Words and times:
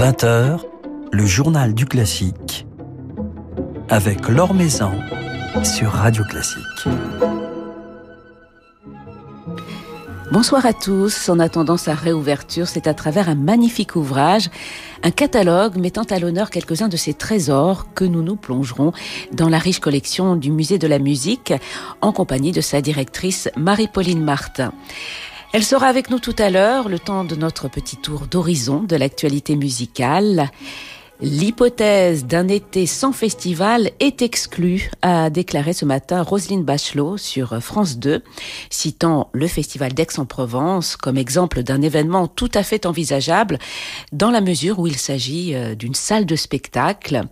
20h, 0.00 0.60
le 1.12 1.26
journal 1.26 1.74
du 1.74 1.84
classique 1.84 2.66
avec 3.90 4.30
Laure 4.30 4.54
Maison 4.54 4.92
sur 5.62 5.90
Radio 5.90 6.24
Classique. 6.24 6.88
Bonsoir 10.32 10.64
à 10.64 10.72
tous. 10.72 11.28
En 11.28 11.38
attendant 11.38 11.76
sa 11.76 11.92
réouverture, 11.92 12.66
c'est 12.66 12.86
à 12.86 12.94
travers 12.94 13.28
un 13.28 13.34
magnifique 13.34 13.94
ouvrage, 13.94 14.48
un 15.02 15.10
catalogue 15.10 15.76
mettant 15.76 16.04
à 16.04 16.18
l'honneur 16.18 16.48
quelques-uns 16.48 16.88
de 16.88 16.96
ses 16.96 17.12
trésors 17.12 17.92
que 17.92 18.04
nous 18.04 18.22
nous 18.22 18.36
plongerons 18.36 18.92
dans 19.32 19.50
la 19.50 19.58
riche 19.58 19.80
collection 19.80 20.34
du 20.34 20.50
Musée 20.50 20.78
de 20.78 20.86
la 20.86 20.98
musique 20.98 21.52
en 22.00 22.12
compagnie 22.12 22.52
de 22.52 22.62
sa 22.62 22.80
directrice 22.80 23.50
Marie-Pauline 23.54 24.24
Martin. 24.24 24.72
Elle 25.52 25.64
sera 25.64 25.88
avec 25.88 26.10
nous 26.10 26.20
tout 26.20 26.36
à 26.38 26.48
l'heure, 26.48 26.88
le 26.88 27.00
temps 27.00 27.24
de 27.24 27.34
notre 27.34 27.68
petit 27.68 27.96
tour 27.96 28.26
d'horizon 28.30 28.84
de 28.84 28.94
l'actualité 28.94 29.56
musicale. 29.56 30.48
L'hypothèse 31.22 32.24
d'un 32.24 32.48
été 32.48 32.86
sans 32.86 33.12
festival 33.12 33.90
est 34.00 34.22
exclue, 34.22 34.90
a 35.02 35.28
déclaré 35.28 35.74
ce 35.74 35.84
matin 35.84 36.22
Roselyne 36.22 36.64
Bachelot 36.64 37.18
sur 37.18 37.62
France 37.62 37.98
2, 37.98 38.22
citant 38.70 39.28
le 39.32 39.46
festival 39.46 39.92
d'Aix-en-Provence 39.92 40.96
comme 40.96 41.18
exemple 41.18 41.62
d'un 41.62 41.82
événement 41.82 42.26
tout 42.26 42.48
à 42.54 42.62
fait 42.62 42.86
envisageable 42.86 43.58
dans 44.12 44.30
la 44.30 44.40
mesure 44.40 44.78
où 44.78 44.86
il 44.86 44.96
s'agit 44.96 45.54
euh, 45.54 45.74
d'une 45.74 45.94
salle 45.94 46.24
de 46.24 46.36
spectacle. 46.36 47.24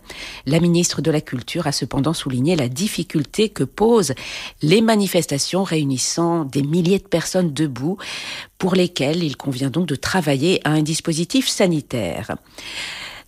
La 0.45 0.59
ministre 0.59 1.01
de 1.01 1.09
la 1.09 1.21
Culture 1.21 1.65
a 1.65 1.71
cependant 1.71 2.13
souligné 2.13 2.55
la 2.55 2.69
difficulté 2.69 3.49
que 3.49 3.63
posent 3.63 4.13
les 4.61 4.81
manifestations 4.81 5.63
réunissant 5.63 6.45
des 6.45 6.61
milliers 6.61 6.99
de 6.99 7.07
personnes 7.07 7.53
debout 7.53 7.97
pour 8.59 8.75
lesquelles 8.75 9.23
il 9.23 9.35
convient 9.35 9.71
donc 9.71 9.87
de 9.87 9.95
travailler 9.95 10.61
à 10.63 10.69
un 10.73 10.83
dispositif 10.83 11.47
sanitaire. 11.47 12.35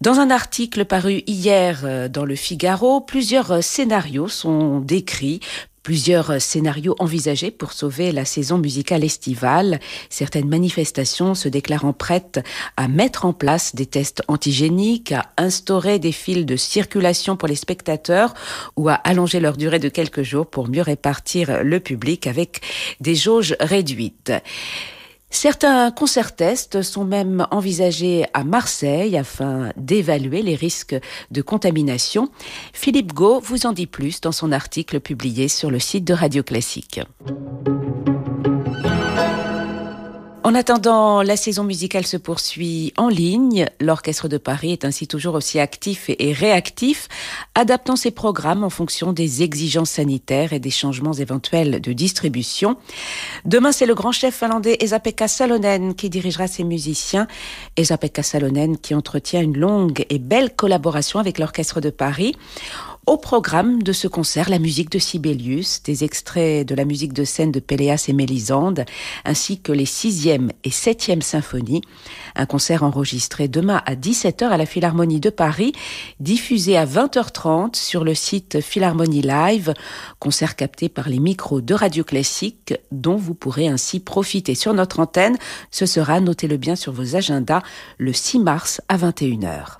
Dans 0.01 0.19
un 0.19 0.31
article 0.31 0.85
paru 0.85 1.21
hier 1.27 1.81
euh, 1.83 2.07
dans 2.07 2.25
le 2.25 2.33
Figaro, 2.33 3.01
plusieurs 3.01 3.51
euh, 3.51 3.61
scénarios 3.61 4.27
sont 4.27 4.79
décrits 4.79 5.41
Plusieurs 5.83 6.31
euh, 6.31 6.39
scénarios 6.39 6.95
envisagés 6.97 7.51
pour 7.51 7.71
sauver 7.71 8.11
la 8.11 8.25
saison 8.25 8.57
musicale 8.57 9.03
estivale, 9.03 9.79
certaines 10.09 10.49
manifestations 10.49 11.35
se 11.35 11.49
déclarant 11.49 11.93
prêtes 11.93 12.39
à 12.77 12.87
mettre 12.87 13.25
en 13.25 13.33
place 13.33 13.75
des 13.75 13.85
tests 13.85 14.23
antigéniques, 14.27 15.11
à 15.11 15.31
instaurer 15.37 15.99
des 15.99 16.11
fils 16.11 16.47
de 16.47 16.55
circulation 16.55 17.35
pour 17.35 17.47
les 17.47 17.55
spectateurs 17.55 18.33
ou 18.77 18.89
à 18.89 18.93
allonger 18.93 19.39
leur 19.39 19.55
durée 19.55 19.79
de 19.79 19.89
quelques 19.89 20.23
jours 20.23 20.47
pour 20.47 20.67
mieux 20.67 20.81
répartir 20.81 21.63
le 21.63 21.79
public 21.79 22.25
avec 22.25 22.61
des 23.01 23.15
jauges 23.15 23.55
réduites. 23.59 24.33
Certains 25.33 25.91
concerts-tests 25.91 26.81
sont 26.81 27.05
même 27.05 27.47
envisagés 27.51 28.25
à 28.33 28.43
Marseille 28.43 29.17
afin 29.17 29.71
d'évaluer 29.77 30.41
les 30.41 30.55
risques 30.55 30.95
de 31.31 31.41
contamination. 31.41 32.29
Philippe 32.73 33.13
Gau 33.13 33.39
vous 33.39 33.65
en 33.65 33.71
dit 33.71 33.87
plus 33.87 34.19
dans 34.19 34.33
son 34.33 34.51
article 34.51 34.99
publié 34.99 35.47
sur 35.47 35.71
le 35.71 35.79
site 35.79 36.03
de 36.03 36.13
Radio 36.13 36.43
Classique. 36.43 36.99
En 40.43 40.55
attendant, 40.55 41.21
la 41.21 41.37
saison 41.37 41.63
musicale 41.63 42.07
se 42.07 42.17
poursuit 42.17 42.93
en 42.97 43.09
ligne. 43.09 43.67
L'Orchestre 43.79 44.27
de 44.27 44.39
Paris 44.39 44.71
est 44.71 44.85
ainsi 44.85 45.07
toujours 45.07 45.35
aussi 45.35 45.59
actif 45.59 46.09
et 46.09 46.33
réactif, 46.33 47.09
adaptant 47.53 47.95
ses 47.95 48.09
programmes 48.09 48.63
en 48.63 48.71
fonction 48.71 49.13
des 49.13 49.43
exigences 49.43 49.91
sanitaires 49.91 50.51
et 50.51 50.59
des 50.59 50.71
changements 50.71 51.13
éventuels 51.13 51.79
de 51.79 51.93
distribution. 51.93 52.77
Demain, 53.45 53.71
c'est 53.71 53.85
le 53.85 53.93
grand 53.93 54.11
chef 54.11 54.33
finlandais 54.33 54.77
Esa-Pekka 54.79 55.27
Salonen 55.27 55.93
qui 55.93 56.09
dirigera 56.09 56.47
ses 56.47 56.63
musiciens. 56.63 57.27
Esa-Pekka 57.77 58.23
Salonen 58.23 58.79
qui 58.79 58.95
entretient 58.95 59.41
une 59.41 59.57
longue 59.57 60.05
et 60.09 60.17
belle 60.17 60.55
collaboration 60.55 61.19
avec 61.19 61.37
l'Orchestre 61.37 61.81
de 61.81 61.91
Paris. 61.91 62.35
Au 63.07 63.17
programme 63.17 63.81
de 63.81 63.93
ce 63.93 64.07
concert, 64.07 64.47
la 64.47 64.59
musique 64.59 64.91
de 64.91 64.99
Sibelius, 64.99 65.81
des 65.81 66.03
extraits 66.03 66.67
de 66.67 66.75
la 66.75 66.85
musique 66.85 67.13
de 67.13 67.23
scène 67.23 67.51
de 67.51 67.59
Péléas 67.59 68.05
et 68.07 68.13
Mélisande, 68.13 68.85
ainsi 69.25 69.59
que 69.59 69.71
les 69.71 69.87
sixième 69.87 70.51
et 70.63 70.69
septième 70.69 71.23
symphonies. 71.23 71.81
Un 72.35 72.45
concert 72.45 72.83
enregistré 72.83 73.47
demain 73.47 73.81
à 73.87 73.95
17h 73.95 74.43
à 74.43 74.57
la 74.57 74.67
Philharmonie 74.67 75.19
de 75.19 75.31
Paris, 75.31 75.73
diffusé 76.19 76.77
à 76.77 76.85
20h30 76.85 77.75
sur 77.75 78.03
le 78.03 78.13
site 78.13 78.61
Philharmonie 78.61 79.23
Live, 79.23 79.73
concert 80.19 80.55
capté 80.55 80.87
par 80.87 81.09
les 81.09 81.19
micros 81.19 81.61
de 81.61 81.73
Radio 81.73 82.03
Classique, 82.03 82.75
dont 82.91 83.15
vous 83.15 83.33
pourrez 83.33 83.67
ainsi 83.67 83.99
profiter 83.99 84.53
sur 84.53 84.75
notre 84.75 84.99
antenne. 84.99 85.37
Ce 85.71 85.87
sera, 85.87 86.19
notez-le 86.19 86.57
bien 86.57 86.75
sur 86.75 86.93
vos 86.93 87.15
agendas, 87.15 87.63
le 87.97 88.13
6 88.13 88.37
mars 88.39 88.79
à 88.89 88.97
21h. 88.97 89.79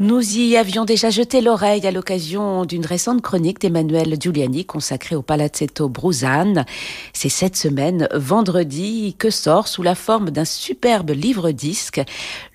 Nous 0.00 0.38
y 0.38 0.56
avions 0.56 0.84
déjà 0.84 1.10
jeté 1.10 1.40
l'oreille 1.40 1.86
à 1.86 1.92
l'occasion 1.92 2.64
d'une 2.64 2.84
récente 2.84 3.22
chronique 3.22 3.60
d'Emmanuel 3.60 4.16
Giuliani 4.20 4.64
consacrée 4.64 5.14
au 5.14 5.22
Palazzetto 5.22 5.88
Bruzane. 5.88 6.64
C'est 7.12 7.28
cette 7.28 7.54
semaine, 7.54 8.08
vendredi, 8.12 9.14
que 9.16 9.30
sort 9.30 9.68
sous 9.68 9.84
la 9.84 9.94
forme 9.94 10.30
d'un 10.30 10.44
superbe 10.44 11.10
livre-disque 11.10 12.02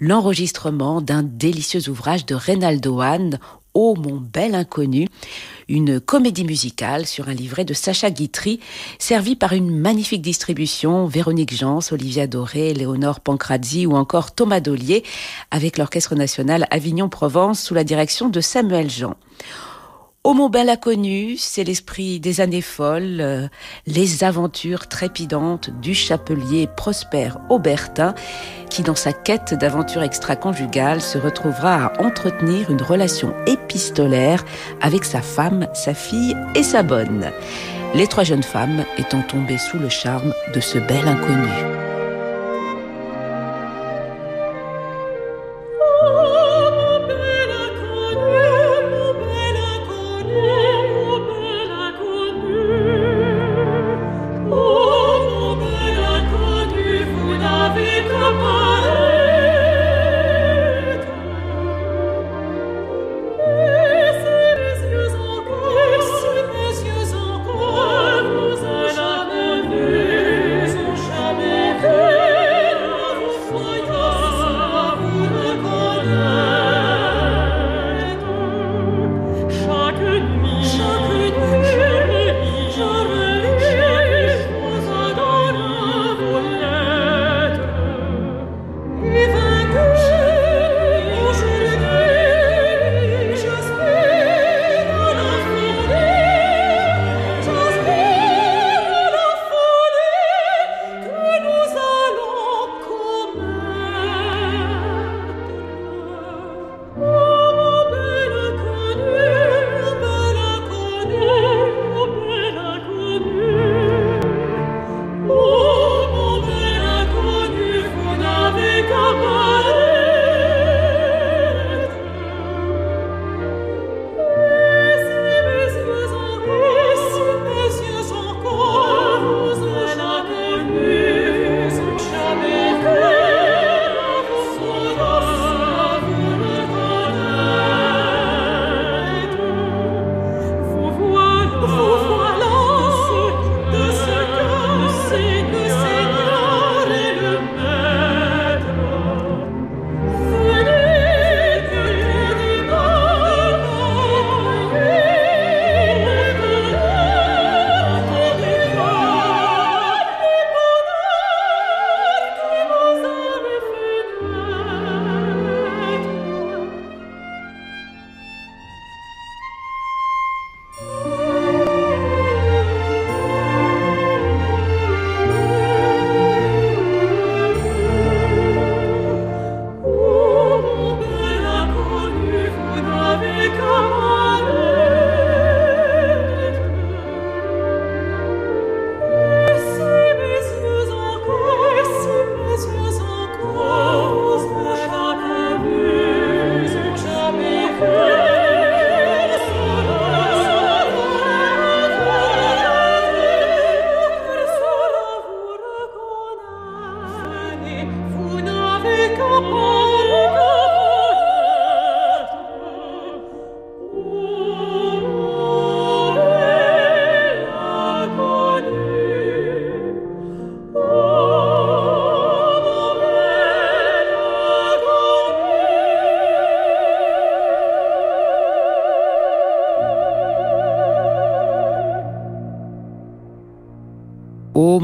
l'enregistrement 0.02 1.00
d'un 1.00 1.24
délicieux 1.24 1.90
ouvrage 1.90 2.26
de 2.26 2.36
Reynaldo 2.36 3.00
Hahn, 3.00 3.40
Oh 3.74 3.96
mon 3.96 4.18
bel 4.18 4.56
inconnu, 4.56 5.08
une 5.70 6.00
comédie 6.00 6.44
musicale 6.44 7.06
sur 7.06 7.30
un 7.30 7.34
livret 7.34 7.64
de 7.64 7.74
Sacha 7.74 8.10
Guitry, 8.10 8.60
servi 8.98 9.36
par 9.36 9.54
une 9.54 9.80
magnifique 9.80 10.22
distribution, 10.22 11.06
Véronique 11.06 11.56
Jans, 11.56 11.80
Olivia 11.92 12.28
Doré, 12.28 12.74
Léonore 12.74 13.22
Pancrazzi 13.22 13.86
ou 13.86 13.96
encore 13.96 14.34
Thomas 14.34 14.60
Dollier, 14.60 15.04
avec 15.52 15.78
l'Orchestre 15.78 16.16
national 16.16 16.68
Avignon-Provence 16.72 17.62
sous 17.62 17.74
la 17.74 17.84
direction 17.84 18.30
de 18.30 18.42
Samuel 18.42 18.90
Jean. 18.90 19.16
Au 20.26 20.34
mot 20.34 20.50
bel 20.50 20.70
inconnu, 20.70 21.38
c'est 21.38 21.64
l'esprit 21.64 22.20
des 22.20 22.42
années 22.42 22.62
folles, 22.62 23.22
euh, 23.22 23.48
les 23.88 24.26
aventures 24.26 24.90
trépidantes 24.90 25.70
du 25.80 25.96
chapelier 25.96 26.68
Prosper 26.68 27.30
Aubertin, 27.50 28.14
qui 28.70 28.84
dans 28.84 28.96
sa 28.96 29.14
quête 29.14 29.54
d'aventure 29.54 30.04
extra-conjugale 30.04 31.00
se 31.00 31.18
retrouvera 31.18 31.86
à 31.86 32.04
entretenir 32.04 32.70
une 32.70 32.82
relation 32.82 33.34
épistolaire 33.48 34.44
avec 34.82 35.06
sa 35.06 35.22
femme, 35.22 35.68
sa 35.74 35.94
fille 35.94 36.36
et 36.54 36.64
sa 36.64 36.84
bonne. 36.84 37.32
Les 37.96 38.08
trois 38.08 38.26
jeunes 38.26 38.44
femmes 38.44 38.84
étant 38.98 39.22
tombées 39.22 39.58
sous 39.58 39.80
le 39.80 39.90
charme 39.90 40.34
de 40.54 40.60
ce 40.60 40.80
bel 40.80 41.08
inconnu. 41.08 41.79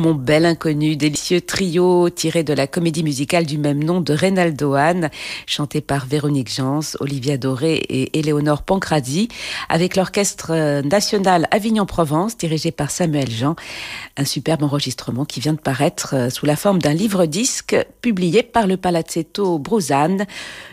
Mon 0.05 0.13
bel 0.13 0.45
inconnu, 0.45 0.95
délicieux 0.95 1.41
trio 1.41 2.11
tiré 2.11 2.43
de 2.43 2.53
la 2.53 2.67
comédie 2.67 3.01
musicale 3.01 3.47
du 3.47 3.57
même 3.57 3.83
nom 3.83 4.01
de 4.01 4.13
Reynaldo 4.13 4.75
Hahn, 4.75 5.09
chanté 5.47 5.81
par 5.81 6.05
Véronique 6.05 6.53
Jans, 6.53 6.81
Olivia 6.99 7.37
Doré 7.37 7.73
et 7.73 8.19
Éléonore 8.19 8.61
Pancradi, 8.61 9.29
avec 9.67 9.95
l'orchestre 9.95 10.81
national 10.83 11.47
Avignon-Provence 11.49 12.37
dirigé 12.37 12.71
par 12.71 12.91
Samuel 12.91 13.31
Jean. 13.31 13.55
Un 14.15 14.25
superbe 14.25 14.61
enregistrement 14.61 15.25
qui 15.25 15.39
vient 15.39 15.53
de 15.53 15.59
paraître 15.59 16.13
euh, 16.13 16.29
sous 16.29 16.45
la 16.45 16.55
forme 16.55 16.77
d'un 16.77 16.93
livre-disque 16.93 17.75
publié 18.01 18.43
par 18.43 18.67
le 18.67 18.77
Palazzetto 18.77 19.57
Bruzane. 19.57 20.27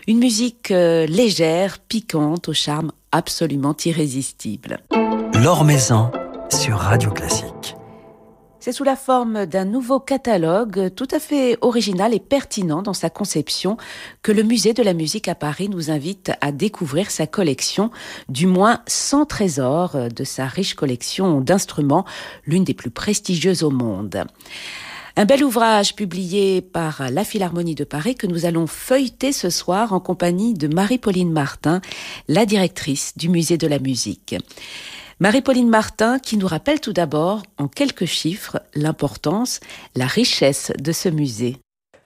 Une 0.06 0.18
musique 0.18 0.70
euh, 0.70 1.06
légère, 1.06 1.78
piquante, 1.78 2.50
au 2.50 2.52
charme 2.52 2.92
absolument 3.12 3.74
irrésistible. 3.82 4.80
L'Or 5.42 5.64
Maison 5.64 6.10
sur 6.50 6.76
Radio 6.76 7.10
Classique. 7.10 7.76
C'est 8.64 8.70
sous 8.70 8.84
la 8.84 8.94
forme 8.94 9.44
d'un 9.46 9.64
nouveau 9.64 9.98
catalogue 9.98 10.94
tout 10.94 11.08
à 11.10 11.18
fait 11.18 11.58
original 11.62 12.14
et 12.14 12.20
pertinent 12.20 12.80
dans 12.80 12.92
sa 12.92 13.10
conception 13.10 13.76
que 14.22 14.30
le 14.30 14.44
musée 14.44 14.72
de 14.72 14.84
la 14.84 14.94
musique 14.94 15.26
à 15.26 15.34
Paris 15.34 15.68
nous 15.68 15.90
invite 15.90 16.30
à 16.40 16.52
découvrir 16.52 17.10
sa 17.10 17.26
collection, 17.26 17.90
du 18.28 18.46
moins 18.46 18.78
100 18.86 19.24
trésors 19.24 19.96
de 20.08 20.22
sa 20.22 20.46
riche 20.46 20.74
collection 20.74 21.40
d'instruments, 21.40 22.04
l'une 22.46 22.62
des 22.62 22.72
plus 22.72 22.90
prestigieuses 22.90 23.64
au 23.64 23.70
monde. 23.70 24.26
Un 25.16 25.24
bel 25.24 25.42
ouvrage 25.42 25.96
publié 25.96 26.60
par 26.60 27.10
la 27.10 27.24
Philharmonie 27.24 27.74
de 27.74 27.82
Paris 27.82 28.14
que 28.14 28.28
nous 28.28 28.46
allons 28.46 28.68
feuilleter 28.68 29.32
ce 29.32 29.50
soir 29.50 29.92
en 29.92 29.98
compagnie 29.98 30.54
de 30.54 30.72
Marie-Pauline 30.72 31.32
Martin, 31.32 31.80
la 32.28 32.46
directrice 32.46 33.14
du 33.16 33.28
musée 33.28 33.58
de 33.58 33.66
la 33.66 33.80
musique. 33.80 34.36
Marie-Pauline 35.22 35.68
Martin 35.68 36.18
qui 36.18 36.36
nous 36.36 36.48
rappelle 36.48 36.80
tout 36.80 36.92
d'abord 36.92 37.44
en 37.56 37.68
quelques 37.68 38.06
chiffres 38.06 38.60
l'importance, 38.74 39.60
la 39.94 40.06
richesse 40.06 40.72
de 40.80 40.90
ce 40.90 41.08
musée. 41.08 41.58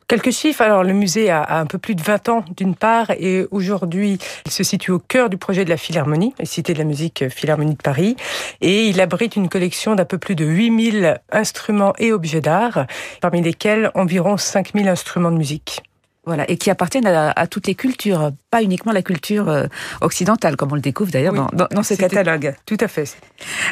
Quelques 0.06 0.32
chiffres. 0.32 0.60
Alors, 0.60 0.84
le 0.84 0.92
musée 0.92 1.30
a, 1.30 1.58
un 1.58 1.64
peu 1.64 1.78
plus 1.78 1.94
de 1.94 2.02
20 2.02 2.28
ans, 2.28 2.44
d'une 2.54 2.74
part, 2.74 3.10
et 3.12 3.46
aujourd'hui, 3.50 4.18
il 4.44 4.52
se 4.52 4.62
situe 4.62 4.90
au 4.90 4.98
cœur 4.98 5.30
du 5.30 5.38
projet 5.38 5.64
de 5.64 5.70
la 5.70 5.78
Philharmonie, 5.78 6.34
la 6.38 6.44
Cité 6.44 6.74
de 6.74 6.78
la 6.78 6.84
musique 6.84 7.26
Philharmonie 7.30 7.76
de 7.76 7.82
Paris, 7.82 8.16
et 8.60 8.86
il 8.86 9.00
abrite 9.00 9.34
une 9.34 9.48
collection 9.48 9.94
d'un 9.94 10.04
peu 10.04 10.18
plus 10.18 10.34
de 10.34 10.44
8000 10.44 11.18
instruments 11.32 11.94
et 11.98 12.12
objets 12.12 12.42
d'art, 12.42 12.86
parmi 13.22 13.40
lesquels 13.40 13.90
environ 13.94 14.36
5000 14.36 14.88
instruments 14.88 15.32
de 15.32 15.38
musique. 15.38 15.80
Voilà, 16.26 16.44
et 16.50 16.56
qui 16.56 16.70
appartiennent 16.70 17.06
à, 17.06 17.46
toutes 17.46 17.69
les 17.69 17.76
cultures, 17.76 18.32
pas 18.50 18.61
uniquement 18.61 18.90
la 18.90 19.02
culture 19.02 19.49
euh, 19.49 19.67
occidentale, 20.00 20.56
comme 20.56 20.73
on 20.73 20.75
le 20.75 20.81
découvre 20.81 21.12
d'ailleurs 21.12 21.32
dans, 21.32 21.46
dans, 21.70 21.82
ce 21.84 21.94
catalogue. 21.94 22.52
Tout 22.67 22.78
à 22.81 22.88
fait. 22.88 23.17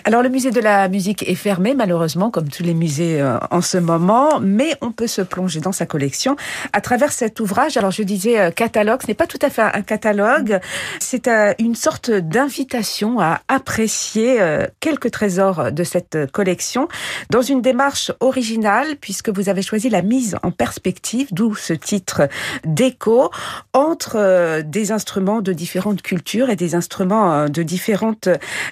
Alors 0.05 0.23
le 0.23 0.29
musée 0.29 0.53
de 0.53 0.61
la 0.61 0.89
musique 0.89 1.29
est 1.29 1.35
fermé, 1.35 1.75
malheureusement, 1.75 2.31
comme 2.31 2.49
tous 2.49 2.63
les 2.63 2.75
musées 2.75 3.21
euh, 3.21 3.39
en 3.51 3.61
ce 3.61 3.77
moment, 3.77 4.39
mais 4.41 4.77
on 4.83 4.93
peut 4.93 5.09
se 5.09 5.21
plonger 5.21 5.59
dans 5.59 5.73
sa 5.73 5.85
collection 5.85 6.37
à 6.73 6.81
travers 6.81 7.11
cet 7.11 7.41
ouvrage. 7.41 7.77
Alors 7.77 7.91
je 7.91 8.05
disais 8.05 8.39
euh, 8.39 8.53
catalogue, 8.53 9.03
ce 9.03 9.09
n'est 9.09 9.15
pas 9.15 9.27
tout 9.27 9.41
à 9.43 9.51
fait 9.51 9.63
un 9.63 9.83
catalogue, 9.83 10.61
c'est 11.01 11.29
une 11.59 11.75
sorte 11.75 12.13
d'invitation 12.13 13.19
à 13.19 13.41
apprécier 13.49 14.39
quelques 14.79 15.11
trésors 15.11 15.73
de 15.73 15.83
cette 15.83 16.31
collection 16.31 16.87
dans 17.31 17.43
une 17.43 17.63
démarche 17.63 18.13
originale, 18.21 18.95
puisque 19.01 19.31
vous 19.31 19.49
avez 19.49 19.63
choisi 19.63 19.89
la 19.89 20.03
mise 20.03 20.37
en 20.45 20.53
perspective, 20.53 21.29
d'où 21.33 21.57
ce 21.57 21.73
titre 21.73 22.29
d'écho 22.65 23.31
entre 23.73 24.17
euh, 24.17 24.63
des 24.63 24.93
instruments 24.93 25.41
de 25.41 25.53
différentes 25.53 26.03
cultures 26.03 26.51
et 26.51 26.57
des 26.57 26.75
instruments 26.75 27.33
euh, 27.33 27.49
de 27.49 27.63
différentes 27.63 28.29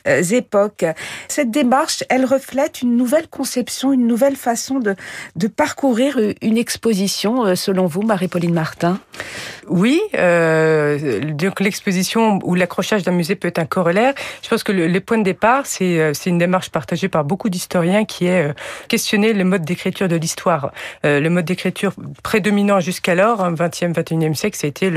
euh, 0.06 0.22
époques. 0.22 0.84
Cette 1.28 1.50
démarche, 1.50 2.04
elle 2.08 2.24
reflète 2.24 2.82
une 2.82 2.96
nouvelle 2.96 3.28
conception, 3.28 3.92
une 3.92 4.06
nouvelle 4.06 4.36
façon 4.36 4.78
de, 4.78 4.94
parcourir 5.48 6.18
une 6.40 6.56
exposition, 6.56 7.54
selon 7.56 7.86
vous, 7.86 8.02
Marie-Pauline 8.02 8.54
Martin? 8.54 8.98
Oui, 9.68 10.00
donc 10.12 11.60
l'exposition 11.60 12.38
ou 12.42 12.54
l'accrochage 12.54 13.02
d'un 13.02 13.12
musée 13.12 13.34
peut 13.34 13.48
être 13.48 13.58
un 13.58 13.66
corollaire. 13.66 14.14
Je 14.42 14.48
pense 14.48 14.62
que 14.62 14.72
le, 14.72 14.86
les 14.86 15.00
points 15.00 15.18
de 15.18 15.22
départ, 15.22 15.66
c'est 15.66 16.12
une 16.26 16.38
démarche 16.38 16.70
partagée 16.70 17.08
par 17.08 17.24
beaucoup 17.24 17.48
d'historiens 17.48 18.04
qui 18.04 18.26
est 18.26 18.52
questionner 18.88 19.32
le 19.32 19.44
mode 19.44 19.64
d'écriture 19.64 20.08
de 20.08 20.16
l'histoire. 20.16 20.72
le 21.04 21.28
mode 21.28 21.44
d'écriture 21.44 21.92
prédominant 22.22 22.80
jusqu'alors, 22.80 23.42
20e, 23.68 23.92
21e 23.92 24.34
siècle, 24.34 24.56
c'était 24.58 24.90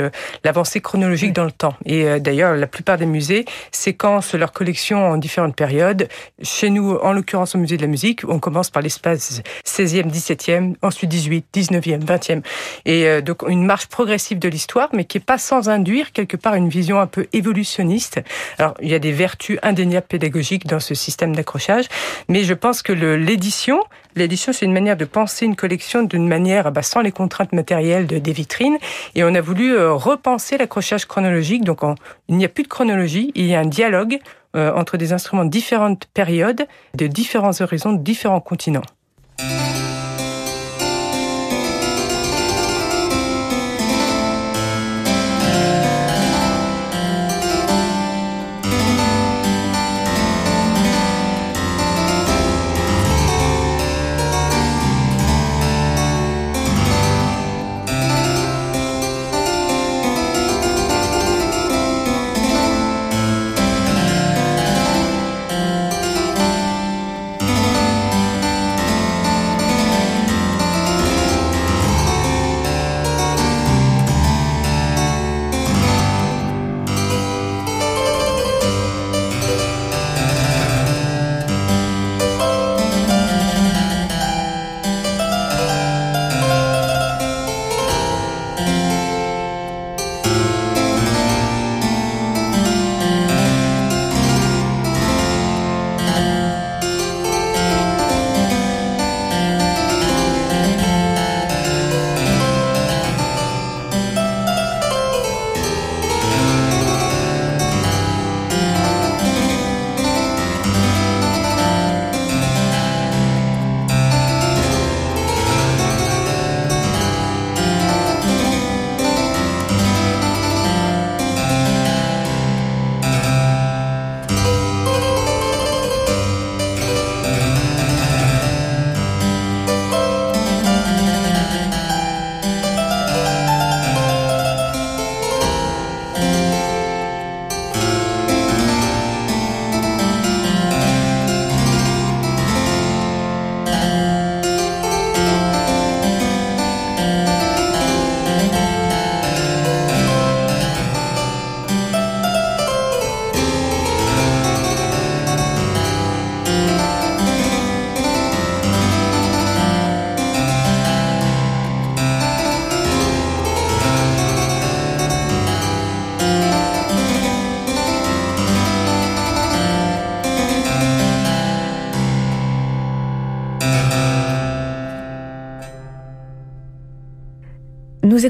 l'avancée 0.43 0.81
chronologique 0.81 1.33
dans 1.33 1.45
le 1.45 1.51
temps. 1.51 1.75
Et 1.85 2.05
euh, 2.05 2.19
d'ailleurs, 2.19 2.55
la 2.55 2.67
plupart 2.67 2.97
des 2.97 3.05
musées 3.05 3.45
séquencent 3.71 4.37
leurs 4.37 4.51
collections 4.51 5.05
en 5.05 5.17
différentes 5.17 5.55
périodes. 5.55 6.07
Chez 6.41 6.69
nous, 6.69 6.95
en 6.95 7.13
l'occurrence 7.13 7.55
au 7.55 7.57
musée 7.57 7.77
de 7.77 7.81
la 7.81 7.87
musique, 7.87 8.21
on 8.27 8.39
commence 8.39 8.69
par 8.69 8.81
l'espace 8.81 9.41
16e, 9.65 10.11
17e, 10.11 10.75
ensuite 10.81 11.09
18, 11.09 11.45
19e, 11.53 12.05
20e. 12.05 12.41
Et 12.85 13.05
euh, 13.05 13.21
donc 13.21 13.43
une 13.47 13.65
marche 13.65 13.87
progressive 13.87 14.39
de 14.39 14.49
l'histoire, 14.49 14.89
mais 14.93 15.05
qui 15.05 15.17
est 15.17 15.25
pas 15.25 15.37
sans 15.37 15.69
induire 15.69 16.11
quelque 16.11 16.37
part 16.37 16.55
une 16.55 16.69
vision 16.69 16.99
un 16.99 17.07
peu 17.07 17.27
évolutionniste. 17.33 18.21
Alors, 18.57 18.75
il 18.81 18.89
y 18.89 18.93
a 18.93 18.99
des 18.99 19.11
vertus 19.11 19.59
indéniables 19.63 20.07
pédagogiques 20.07 20.67
dans 20.67 20.79
ce 20.79 20.95
système 20.95 21.35
d'accrochage, 21.35 21.85
mais 22.29 22.43
je 22.43 22.53
pense 22.53 22.81
que 22.81 22.93
l'édition, 22.93 23.81
l'édition, 24.15 24.53
c'est 24.53 24.65
une 24.65 24.73
manière 24.73 24.97
de 24.97 25.05
penser 25.05 25.45
une 25.45 25.55
collection 25.55 26.03
d'une 26.03 26.27
manière 26.27 26.71
bah, 26.71 26.81
sans 26.81 27.01
les 27.01 27.11
contraintes 27.11 27.53
matérielles 27.53 28.07
de, 28.07 28.17
des 28.17 28.33
vitrines. 28.33 28.77
Et 29.15 29.23
on 29.23 29.33
a 29.35 29.41
voulu 29.41 29.75
euh, 29.75 29.93
repenser 29.93 30.57
l'accrochage 30.57 31.05
chronologique. 31.05 31.63
Donc 31.63 31.81
il 32.27 32.37
n'y 32.37 32.45
a 32.45 32.49
plus 32.49 32.63
de 32.63 32.67
chronologie, 32.67 33.31
il 33.35 33.45
y 33.45 33.55
a 33.55 33.59
un 33.59 33.65
dialogue 33.65 34.19
euh, 34.55 34.71
entre 34.73 34.97
des 34.97 35.11
instruments 35.11 35.45
de 35.45 35.49
différentes 35.49 36.05
périodes, 36.13 36.65
de 36.95 37.07
différents 37.07 37.61
horizons, 37.61 37.93
de 37.93 38.01
différents 38.01 38.39
continents. 38.39 38.83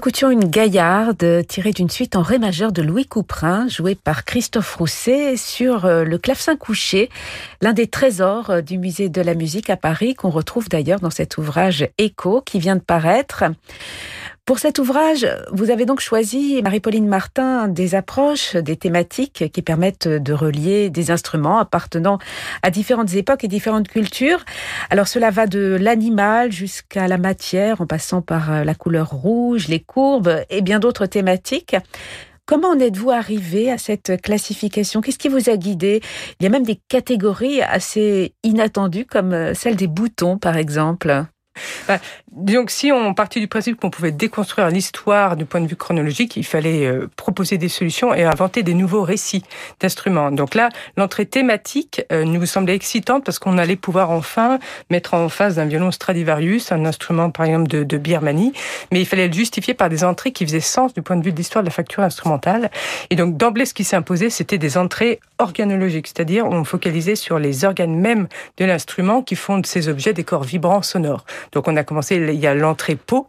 Écoutions 0.08 0.30
une 0.30 0.46
gaillarde 0.46 1.48
tirée 1.48 1.72
d'une 1.72 1.90
suite 1.90 2.16
en 2.16 2.22
ré 2.22 2.38
majeur 2.38 2.72
de 2.72 2.84
Louis 2.84 3.08
Couperin, 3.08 3.68
jouée 3.68 3.96
par 3.96 4.24
Christophe 4.24 4.76
Rousset 4.76 5.36
sur 5.36 5.86
euh, 5.86 6.04
le 6.04 6.20
clavecin 6.20 6.56
couché, 6.56 7.10
l'un 7.60 7.74
des 7.74 7.88
trésors 7.88 8.52
euh, 8.52 8.62
du 8.62 8.78
musée 8.78 9.10
de 9.10 9.20
la 9.22 9.34
musique 9.34 9.72
à 9.72 9.78
Paris, 9.78 10.14
qu'on 10.14 10.30
retrouve 10.30 10.70
d'ailleurs 10.70 11.00
dans 11.00 11.10
cet 11.10 11.40
ouvrage 11.40 11.88
Echo 11.98 12.42
qui 12.42 12.60
vient 12.60 12.76
de 12.76 12.82
paraître. 12.82 13.46
Pour 14.46 14.60
cet 14.60 14.78
ouvrage, 14.78 15.28
vous 15.52 15.72
avez 15.72 15.86
donc 15.86 16.02
choisi, 16.02 16.62
Marie-Pauline 16.62 17.08
Martin, 17.08 17.68
des 17.68 17.96
approches, 17.96 18.56
des 18.56 18.78
thématiques 18.78 19.52
qui 19.52 19.64
permettent 19.64 20.08
de 20.08 20.34
relier 20.34 20.92
des 20.92 21.10
instruments 21.10 21.58
appartenant 21.58 22.20
à 22.62 22.70
différentes 22.70 23.16
époques 23.16 23.44
et 23.44 23.48
différentes 23.48 23.88
cultures. 23.88 24.46
Alors 24.92 25.08
cela 25.08 25.32
va 25.32 25.48
de 25.48 25.76
l'animal 25.82 26.52
jusqu'à 26.52 27.08
la 27.08 27.18
matière, 27.18 27.82
en 27.82 27.88
passant 27.88 28.22
par 28.22 28.52
euh, 28.52 28.64
la 28.64 28.76
couleur 28.76 29.10
rouge, 29.10 29.68
les 29.68 29.80
courbes 29.80 30.44
et 30.52 30.62
bien 30.62 30.78
d'autres 30.78 31.08
thématiques. 31.08 31.76
Comment 32.46 32.70
en 32.70 32.80
êtes-vous 32.80 33.10
arrivé 33.10 33.72
à 33.72 33.80
cette 33.80 34.22
classification? 34.22 35.02
Qu'est-ce 35.02 35.18
qui 35.18 35.30
vous 35.30 35.50
a 35.50 35.58
guidé? 35.58 36.02
Il 36.40 36.44
y 36.44 36.46
a 36.46 36.52
même 36.52 36.66
des 36.66 36.80
catégories 36.88 37.64
assez 37.64 38.36
inattendues 38.44 39.08
comme 39.08 39.34
euh, 39.34 39.56
celle 39.56 39.76
des 39.76 39.88
boutons, 39.88 40.38
par 40.38 40.56
exemple. 40.56 41.26
Bah, 41.88 42.00
donc, 42.32 42.70
si 42.70 42.92
on 42.92 43.14
partit 43.14 43.40
du 43.40 43.48
principe 43.48 43.80
qu'on 43.80 43.90
pouvait 43.90 44.12
déconstruire 44.12 44.70
l'histoire 44.70 45.36
du 45.38 45.46
point 45.46 45.62
de 45.62 45.68
vue 45.68 45.76
chronologique, 45.76 46.36
il 46.36 46.46
fallait 46.46 46.86
euh, 46.86 47.10
proposer 47.16 47.58
des 47.58 47.70
solutions 47.70 48.14
et 48.14 48.24
inventer 48.24 48.64
des 48.64 48.74
nouveaux 48.74 49.04
récits 49.04 49.44
d'instruments. 49.80 50.32
Donc 50.32 50.56
là, 50.56 50.70
l'entrée 50.98 51.26
thématique 51.26 52.04
euh, 52.12 52.24
nous 52.24 52.46
semblait 52.46 52.76
excitante 52.76 53.24
parce 53.24 53.40
qu'on 53.40 53.58
allait 53.58 53.76
pouvoir 53.76 54.12
enfin 54.12 54.60
mettre 54.90 55.14
en 55.14 55.30
face 55.30 55.56
d'un 55.56 55.66
violon 55.66 55.92
Stradivarius, 55.92 56.72
un 56.72 56.86
instrument 56.86 57.30
par 57.30 57.46
exemple 57.46 57.68
de, 57.68 57.84
de 57.84 57.98
Birmanie, 57.98 58.54
mais 58.92 59.00
il 59.00 59.06
fallait 59.06 59.28
le 59.28 59.34
justifier 59.34 59.74
par 59.74 59.90
des 59.90 60.04
entrées 60.04 60.32
qui 60.32 60.46
faisaient 60.46 60.60
sens 60.60 60.94
du 60.94 61.02
point 61.02 61.16
de 61.16 61.24
vue 61.24 61.32
de 61.32 61.38
l'histoire 61.38 61.64
de 61.64 61.70
la 61.70 61.74
facture 61.74 62.04
instrumentale. 62.04 62.70
Et 63.10 63.16
donc 63.16 63.38
d'emblée, 63.38 63.66
ce 63.66 63.74
qui 63.74 63.84
s'imposait, 63.84 64.30
c'était 64.30 64.58
des 64.58 64.78
entrées 64.78 65.20
organologiques, 65.40 66.08
c'est-à-dire 66.08 66.46
on 66.46 66.64
focalisait 66.64 67.16
sur 67.16 67.40
les 67.40 67.66
organes 67.66 67.96
mêmes 67.96 68.28
de 68.58 68.66
l'instrument 68.66 69.22
qui 69.22 69.36
font 69.36 69.58
de 69.60 69.66
ces 69.66 69.88
objets 69.88 70.14
des 70.14 70.24
corps 70.24 70.44
vibrants 70.44 70.82
sonores. 70.82 71.26
Donc 71.52 71.68
on 71.68 71.76
a 71.76 71.84
commencé, 71.84 72.16
il 72.16 72.40
y 72.40 72.48
a 72.48 72.54
l'entrée 72.54 72.96
peau, 72.96 73.28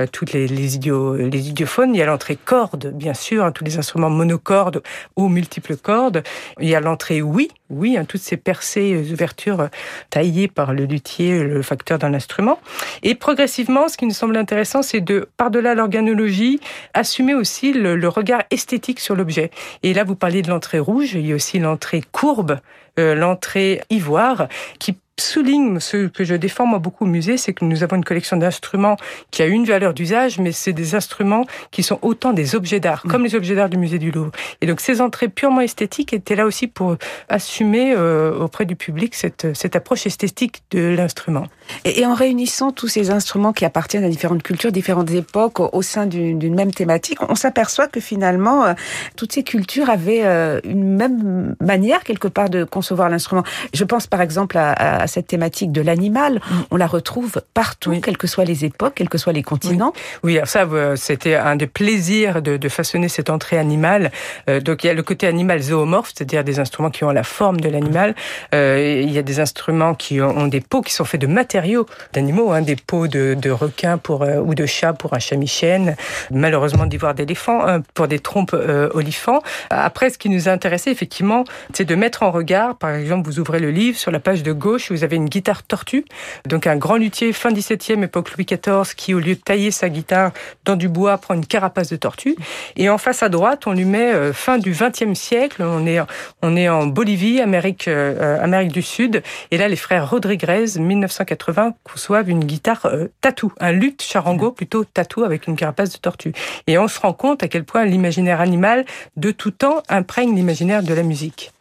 euh, 0.00 0.06
toutes 0.10 0.32
les, 0.32 0.46
les, 0.46 0.76
idiophones. 0.76 1.94
Il 1.94 1.98
y 1.98 2.02
a 2.02 2.06
l'entrée 2.06 2.36
corde, 2.36 2.92
bien 2.94 3.14
sûr, 3.14 3.44
hein, 3.44 3.52
tous 3.52 3.64
les 3.64 3.78
instruments 3.78 4.10
monocordes 4.10 4.82
ou 5.16 5.28
multiples 5.28 5.76
cordes. 5.76 6.22
Il 6.60 6.68
y 6.68 6.74
a 6.74 6.80
l'entrée 6.80 7.22
oui, 7.22 7.50
oui, 7.70 7.96
hein, 7.96 8.04
toutes 8.04 8.20
ces 8.20 8.36
percées, 8.36 8.94
euh, 8.94 9.12
ouvertures 9.12 9.60
euh, 9.60 9.68
taillées 10.10 10.48
par 10.48 10.72
le 10.72 10.84
luthier, 10.84 11.42
le 11.42 11.62
facteur 11.62 11.98
d'un 11.98 12.14
instrument. 12.14 12.58
Et 13.02 13.14
progressivement, 13.14 13.88
ce 13.88 13.96
qui 13.96 14.06
nous 14.06 14.14
semble 14.14 14.36
intéressant, 14.36 14.82
c'est 14.82 15.00
de, 15.00 15.28
par-delà 15.36 15.74
l'organologie, 15.74 16.60
assumer 16.92 17.34
aussi 17.34 17.72
le, 17.72 18.08
regard 18.08 18.42
esthétique 18.50 19.00
sur 19.00 19.16
l'objet. 19.16 19.50
Et 19.82 19.94
là, 19.94 20.04
vous 20.04 20.14
parliez 20.14 20.42
de 20.42 20.50
l'entrée 20.50 20.78
rouge, 20.78 21.14
il 21.14 21.26
y 21.26 21.32
a 21.32 21.34
aussi 21.34 21.58
l'entrée 21.58 22.02
courbe, 22.12 22.58
l'entrée 22.96 23.82
ivoire, 23.90 24.48
qui 24.78 24.96
souligne 25.18 25.78
ce 25.78 26.08
que 26.08 26.24
je 26.24 26.34
défends 26.34 26.66
moi 26.66 26.78
beaucoup 26.78 27.04
au 27.04 27.06
musée, 27.06 27.36
c'est 27.36 27.52
que 27.52 27.64
nous 27.64 27.82
avons 27.82 27.96
une 27.96 28.04
collection 28.04 28.36
d'instruments 28.36 28.96
qui 29.30 29.42
a 29.42 29.46
une 29.46 29.64
valeur 29.64 29.94
d'usage, 29.94 30.38
mais 30.38 30.52
c'est 30.52 30.72
des 30.72 30.94
instruments 30.94 31.46
qui 31.70 31.82
sont 31.82 31.98
autant 32.02 32.32
des 32.32 32.54
objets 32.54 32.80
d'art, 32.80 33.02
mm. 33.04 33.10
comme 33.10 33.24
les 33.24 33.34
objets 33.34 33.54
d'art 33.54 33.68
du 33.68 33.76
musée 33.76 33.98
du 33.98 34.10
Louvre. 34.10 34.32
Et 34.60 34.66
donc 34.66 34.80
ces 34.80 35.00
entrées 35.00 35.28
purement 35.28 35.60
esthétiques 35.60 36.12
étaient 36.12 36.34
là 36.34 36.46
aussi 36.46 36.66
pour 36.66 36.96
assumer 37.28 37.94
euh, 37.96 38.36
auprès 38.38 38.64
du 38.64 38.76
public 38.76 39.14
cette, 39.14 39.54
cette 39.54 39.76
approche 39.76 40.06
esthétique 40.06 40.62
de 40.72 40.94
l'instrument. 40.96 41.46
Et, 41.84 42.00
et, 42.00 42.06
en 42.06 42.14
réunissant 42.14 42.72
tous 42.72 42.88
ces 42.88 43.10
instruments 43.10 43.52
qui 43.52 43.64
appartiennent 43.64 44.04
à 44.04 44.08
différentes 44.08 44.42
cultures, 44.42 44.72
différentes 44.72 45.10
époques, 45.12 45.60
au, 45.60 45.82
sein 45.82 46.06
d'une 46.06 46.54
même 46.54 46.72
thématique, 46.72 47.18
on 47.28 47.34
s'aperçoit 47.34 47.86
que 47.86 48.00
finalement, 48.00 48.64
euh, 48.64 48.74
toutes 49.16 49.32
ces 49.32 49.44
cultures 49.44 49.90
avaient 49.90 50.24
euh, 50.24 50.60
une 50.64 50.96
même 50.96 51.54
manière 51.60 52.02
quelque 52.04 52.28
part 52.28 52.50
de 52.50 52.64
concevoir 52.84 53.08
l'instrument. 53.08 53.44
Je 53.72 53.84
pense 53.84 54.06
par 54.06 54.20
exemple 54.20 54.58
à, 54.58 54.72
à 54.72 54.94
à 55.04 55.06
cette 55.06 55.26
thématique 55.26 55.70
de 55.70 55.82
l'animal. 55.82 56.36
Mm. 56.36 56.54
On 56.70 56.76
la 56.76 56.86
retrouve 56.86 57.42
partout, 57.52 57.92
quelles 58.00 58.16
que 58.16 58.26
soient 58.26 58.44
les 58.44 58.64
époques, 58.64 58.94
quels 58.96 59.08
que 59.08 59.18
soient 59.18 59.32
les 59.32 59.42
continents. 59.42 59.92
Oui, 60.22 60.36
alors 60.36 60.48
ça, 60.48 60.62
euh, 60.62 60.96
c'était 60.96 61.34
un 61.34 61.56
des 61.56 61.66
plaisirs 61.66 62.42
de, 62.42 62.56
de, 62.56 62.68
façonner 62.68 63.08
cette 63.08 63.30
entrée 63.30 63.58
animale. 63.58 64.10
Euh, 64.48 64.60
donc 64.60 64.82
il 64.82 64.86
y 64.88 64.90
a 64.90 64.94
le 64.94 65.02
côté 65.02 65.26
animal 65.26 65.60
zoomorphe, 65.60 66.12
c'est-à-dire 66.14 66.42
des 66.42 66.58
instruments 66.58 66.90
qui 66.90 67.04
ont 67.04 67.10
la 67.10 67.22
forme 67.22 67.60
de 67.60 67.68
l'animal. 67.68 68.14
Euh, 68.54 69.02
il 69.04 69.12
y 69.12 69.18
a 69.18 69.22
des 69.22 69.40
instruments 69.40 69.94
qui 69.94 70.20
ont, 70.20 70.46
des 70.46 70.60
peaux 70.60 70.80
qui 70.80 70.92
sont 70.92 71.04
faits 71.04 71.20
de 71.20 71.26
matériaux 71.26 71.86
d'animaux, 72.12 72.52
hein, 72.52 72.62
des 72.62 72.76
peaux 72.76 73.06
de, 73.06 73.34
de 73.34 73.50
requins 73.50 73.98
pour, 73.98 74.22
ou 74.22 74.54
de 74.54 74.66
chats 74.66 74.94
pour 74.94 75.14
un 75.14 75.18
chamichène, 75.18 75.96
malheureusement 76.30 76.86
d'ivoire 76.86 77.14
d'éléphant 77.14 77.66
hein, 77.66 77.82
pour 77.94 78.08
des 78.08 78.18
trompes 78.18 78.56
olifants. 78.94 79.42
Après, 79.70 80.10
ce 80.10 80.18
qui 80.18 80.28
nous 80.28 80.48
a 80.48 80.52
intéressé, 80.52 80.90
effectivement, 80.90 81.44
c'est 81.72 81.84
de 81.84 81.94
mettre 81.94 82.22
en 82.22 82.30
regard, 82.30 82.73
par 82.78 82.94
exemple, 82.94 83.28
vous 83.28 83.38
ouvrez 83.38 83.58
le 83.58 83.70
livre 83.70 83.98
sur 83.98 84.10
la 84.10 84.20
page 84.20 84.42
de 84.42 84.52
gauche, 84.52 84.90
vous 84.90 85.04
avez 85.04 85.16
une 85.16 85.28
guitare 85.28 85.62
tortue, 85.62 86.04
donc 86.46 86.66
un 86.66 86.76
grand 86.76 86.96
luthier 86.96 87.32
fin 87.32 87.50
17e, 87.50 88.04
époque 88.04 88.32
Louis 88.36 88.44
XIV, 88.44 88.94
qui 88.96 89.14
au 89.14 89.18
lieu 89.18 89.34
de 89.34 89.40
tailler 89.40 89.70
sa 89.70 89.88
guitare 89.88 90.32
dans 90.64 90.76
du 90.76 90.88
bois, 90.88 91.18
prend 91.18 91.34
une 91.34 91.46
carapace 91.46 91.90
de 91.90 91.96
tortue. 91.96 92.36
Et 92.76 92.88
en 92.88 92.98
face 92.98 93.22
à 93.22 93.28
droite, 93.28 93.66
on 93.66 93.72
lui 93.72 93.84
met 93.84 94.12
euh, 94.12 94.32
fin 94.32 94.58
du 94.58 94.72
20e 94.72 95.14
siècle, 95.14 95.62
on 95.62 95.86
est, 95.86 96.00
on 96.42 96.56
est 96.56 96.68
en 96.68 96.86
Bolivie, 96.86 97.40
Amérique, 97.40 97.88
euh, 97.88 98.42
Amérique 98.42 98.72
du 98.72 98.82
Sud, 98.82 99.22
et 99.50 99.56
là 99.56 99.68
les 99.68 99.76
frères 99.76 100.10
Rodriguez, 100.10 100.78
1980, 100.78 101.74
conçoivent 101.84 102.28
une 102.28 102.44
guitare 102.44 102.86
euh, 102.86 103.06
tatou, 103.20 103.52
un 103.60 103.72
luth 103.72 104.02
charango 104.02 104.50
plutôt 104.50 104.84
tatou 104.84 105.24
avec 105.24 105.46
une 105.46 105.56
carapace 105.56 105.92
de 105.92 105.98
tortue. 105.98 106.32
Et 106.66 106.78
on 106.78 106.88
se 106.88 107.00
rend 107.00 107.12
compte 107.12 107.42
à 107.42 107.48
quel 107.48 107.64
point 107.64 107.84
l'imaginaire 107.84 108.40
animal 108.40 108.84
de 109.16 109.30
tout 109.30 109.50
temps 109.50 109.82
imprègne 109.88 110.34
l'imaginaire 110.34 110.82
de 110.82 110.94
la 110.94 111.02
musique. 111.02 111.53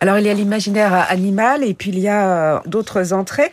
Alors 0.00 0.18
il 0.18 0.26
y 0.26 0.30
a 0.30 0.34
l'imaginaire 0.34 1.06
animal 1.10 1.62
et 1.62 1.74
puis 1.74 1.90
il 1.90 1.98
y 1.98 2.08
a 2.08 2.56
euh, 2.56 2.58
d'autres 2.66 3.12
entrées 3.12 3.50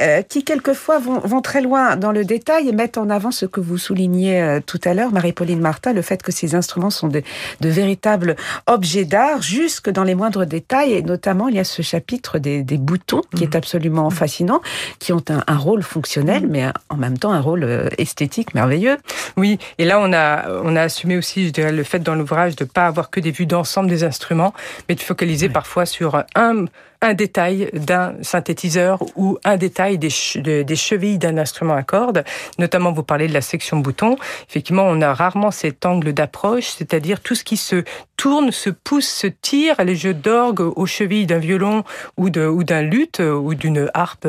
euh, 0.00 0.22
qui 0.22 0.44
quelquefois 0.44 0.98
vont, 0.98 1.18
vont, 1.20 1.40
très 1.40 1.60
loin 1.60 1.96
dans 1.96 2.12
le 2.12 2.24
détail 2.24 2.68
et 2.68 2.72
mettent 2.72 2.98
en 2.98 3.10
avant 3.10 3.30
ce 3.30 3.46
que 3.46 3.60
vous 3.60 3.78
soulignez 3.78 4.40
euh, 4.40 4.60
tout 4.64 4.80
à 4.84 4.94
l'heure, 4.94 5.12
Marie-Pauline 5.12 5.60
Martin, 5.60 5.92
le 5.92 6.02
fait 6.02 6.22
que 6.22 6.32
ces 6.32 6.54
instruments 6.54 6.90
sont 6.90 7.08
de, 7.08 7.22
de 7.60 7.68
véritables 7.68 8.36
objets 8.66 9.04
d'art 9.04 9.42
jusque 9.42 9.90
dans 9.90 10.04
les 10.04 10.14
moindres 10.14 10.46
détails 10.46 10.92
et 10.92 11.02
notamment 11.02 11.48
il 11.48 11.56
y 11.56 11.58
a 11.58 11.64
ce 11.64 11.82
chapitre 11.82 12.38
des, 12.38 12.62
des 12.62 12.78
boutons 12.78 13.22
qui 13.34 13.44
est 13.44 13.54
mmh. 13.54 13.58
absolument 13.58 14.08
mmh. 14.08 14.12
fascinant, 14.12 14.60
qui 14.98 15.12
ont 15.12 15.24
un, 15.28 15.42
un 15.46 15.56
rôle 15.56 15.82
fonctionnel 15.82 16.46
mmh. 16.46 16.50
mais 16.50 16.66
en 16.90 16.96
même 16.96 17.18
temps 17.18 17.32
un 17.32 17.40
rôle 17.40 17.90
esthétique 17.98 18.54
merveilleux. 18.54 18.98
Oui, 19.36 19.58
et 19.78 19.84
là 19.84 19.98
on 20.00 20.12
a, 20.12 20.60
on 20.62 20.76
a 20.76 20.82
assumé 20.82 21.16
aussi 21.16 21.46
je 21.46 21.52
dirais, 21.52 21.72
le 21.72 21.82
fait 21.82 22.00
dans 22.00 22.14
l'ouvrage 22.14 22.56
de 22.56 22.64
ne 22.64 22.68
pas 22.68 22.86
avoir 22.86 23.10
que 23.10 23.20
des 23.20 23.30
vues 23.30 23.46
d'ensemble 23.46 23.88
des 23.88 24.04
instruments, 24.04 24.54
mais 24.88 24.94
de 24.94 25.00
focaliser 25.00 25.48
parfois 25.56 25.86
sur 25.86 26.22
un 26.34 26.66
un 27.00 27.14
détail 27.14 27.70
d'un 27.72 28.14
synthétiseur 28.22 29.02
ou 29.16 29.38
un 29.44 29.56
détail 29.56 29.98
des, 29.98 30.10
des 30.64 30.76
chevilles 30.76 31.18
d'un 31.18 31.38
instrument 31.38 31.74
à 31.74 31.82
cordes. 31.82 32.24
Notamment, 32.58 32.92
vous 32.92 33.02
parlez 33.02 33.28
de 33.28 33.34
la 33.34 33.40
section 33.40 33.78
bouton. 33.78 34.16
Effectivement, 34.48 34.84
on 34.86 35.00
a 35.00 35.12
rarement 35.14 35.50
cet 35.50 35.86
angle 35.86 36.12
d'approche, 36.12 36.68
c'est-à-dire 36.68 37.20
tout 37.20 37.34
ce 37.34 37.44
qui 37.44 37.56
se 37.56 37.84
tourne, 38.16 38.50
se 38.50 38.70
pousse, 38.70 39.08
se 39.08 39.26
tire, 39.26 39.82
les 39.84 39.96
jeux 39.96 40.14
d'orgue 40.14 40.60
aux 40.60 40.86
chevilles 40.86 41.26
d'un 41.26 41.38
violon 41.38 41.84
ou 42.16 42.30
de 42.30 42.46
ou 42.46 42.64
d'un 42.64 42.82
luth 42.82 43.20
ou 43.20 43.54
d'une 43.54 43.90
harpe 43.94 44.26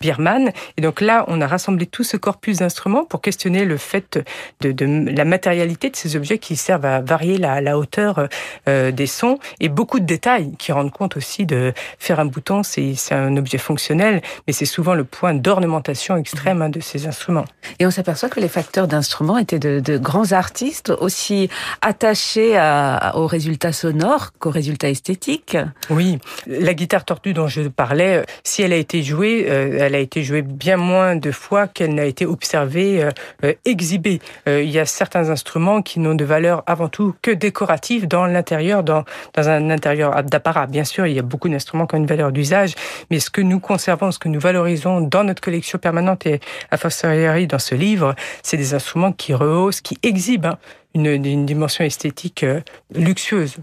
birmane. 0.00 0.52
Et 0.76 0.82
donc 0.82 1.00
là, 1.00 1.24
on 1.28 1.40
a 1.40 1.46
rassemblé 1.46 1.86
tout 1.86 2.04
ce 2.04 2.16
corpus 2.16 2.58
d'instruments 2.58 3.04
pour 3.04 3.20
questionner 3.20 3.64
le 3.64 3.76
fait 3.76 4.22
de, 4.60 4.72
de, 4.72 5.10
la 5.10 5.24
matérialité 5.24 5.90
de 5.90 5.96
ces 5.96 6.16
objets 6.16 6.38
qui 6.38 6.56
servent 6.56 6.84
à 6.84 7.00
varier 7.00 7.38
la, 7.38 7.60
la 7.60 7.78
hauteur 7.78 8.28
euh, 8.68 8.90
des 8.92 9.06
sons 9.06 9.38
et 9.60 9.68
beaucoup 9.68 10.00
de 10.00 10.06
détails 10.06 10.52
qui 10.58 10.72
rendent 10.72 10.92
compte 10.92 11.16
aussi 11.16 11.46
de 11.46 11.72
faire 12.10 12.18
un 12.18 12.24
bouton, 12.24 12.64
c'est 12.64 12.96
un 13.12 13.36
objet 13.36 13.56
fonctionnel, 13.56 14.20
mais 14.48 14.52
c'est 14.52 14.64
souvent 14.64 14.94
le 14.94 15.04
point 15.04 15.32
d'ornementation 15.32 16.16
extrême 16.16 16.60
hein, 16.60 16.68
de 16.68 16.80
ces 16.80 17.06
instruments. 17.06 17.44
Et 17.78 17.86
on 17.86 17.92
s'aperçoit 17.92 18.28
que 18.28 18.40
les 18.40 18.48
facteurs 18.48 18.88
d'instruments 18.88 19.38
étaient 19.38 19.60
de, 19.60 19.78
de, 19.78 19.96
grands 19.96 20.32
artistes, 20.32 20.90
aussi 20.90 21.48
attachés 21.82 22.56
à, 22.56 23.12
aux 23.14 23.28
résultats 23.28 23.72
sonores 23.72 24.32
qu'aux 24.40 24.50
résultats 24.50 24.88
esthétiques. 24.88 25.56
Oui, 25.88 26.18
la 26.48 26.74
guitare 26.74 27.04
tortue 27.04 27.32
dont 27.32 27.46
je 27.46 27.62
parlais, 27.68 28.24
si 28.42 28.62
elle 28.62 28.72
a 28.72 28.76
été 28.76 29.04
jouée, 29.04 29.46
euh, 29.48 29.78
elle 29.78 29.94
a 29.94 30.00
été 30.00 30.24
jouée 30.24 30.42
bien 30.42 30.78
moins 30.78 31.14
de 31.14 31.30
fois 31.30 31.68
qu'elle 31.68 31.94
n'a 31.94 32.06
été 32.06 32.26
observée, 32.26 33.04
euh, 33.04 33.10
euh, 33.44 33.52
exhibée. 33.64 34.20
il 34.48 34.68
y 34.68 34.80
a 34.80 34.84
certains 34.84 35.30
instruments 35.30 35.80
qui 35.80 36.00
n'ont 36.00 36.16
de 36.16 36.24
valeur 36.24 36.64
avant 36.66 36.88
tout 36.88 37.14
que 37.22 37.30
décorative 37.30 38.08
dans 38.08 38.26
l'intérieur, 38.26 38.82
dans, 38.82 39.04
dans 39.34 39.48
un 39.48 39.70
intérieur 39.70 40.24
d'apparat. 40.24 40.66
Bien 40.66 40.82
sûr, 40.82 41.06
il 41.06 41.14
y 41.14 41.20
a 41.20 41.22
beaucoup 41.22 41.48
d'instruments 41.48 41.86
qui 41.86 41.94
ont 41.94 41.99
une 42.00 42.06
valeur 42.06 42.32
d'usage, 42.32 42.74
mais 43.10 43.20
ce 43.20 43.30
que 43.30 43.40
nous 43.40 43.60
conservons, 43.60 44.10
ce 44.10 44.18
que 44.18 44.28
nous 44.28 44.40
valorisons 44.40 45.00
dans 45.00 45.24
notre 45.24 45.40
collection 45.40 45.78
permanente 45.78 46.26
et 46.26 46.40
à 46.70 46.76
fortiori 46.76 47.46
dans 47.46 47.58
ce 47.58 47.74
livre, 47.74 48.14
c'est 48.42 48.56
des 48.56 48.74
instruments 48.74 49.12
qui 49.12 49.34
rehaussent, 49.34 49.80
qui 49.80 49.98
exhibent 50.02 50.46
hein, 50.46 50.58
une, 50.94 51.06
une 51.06 51.46
dimension 51.46 51.84
esthétique 51.84 52.42
euh, 52.42 52.60
luxueuse. 52.94 53.56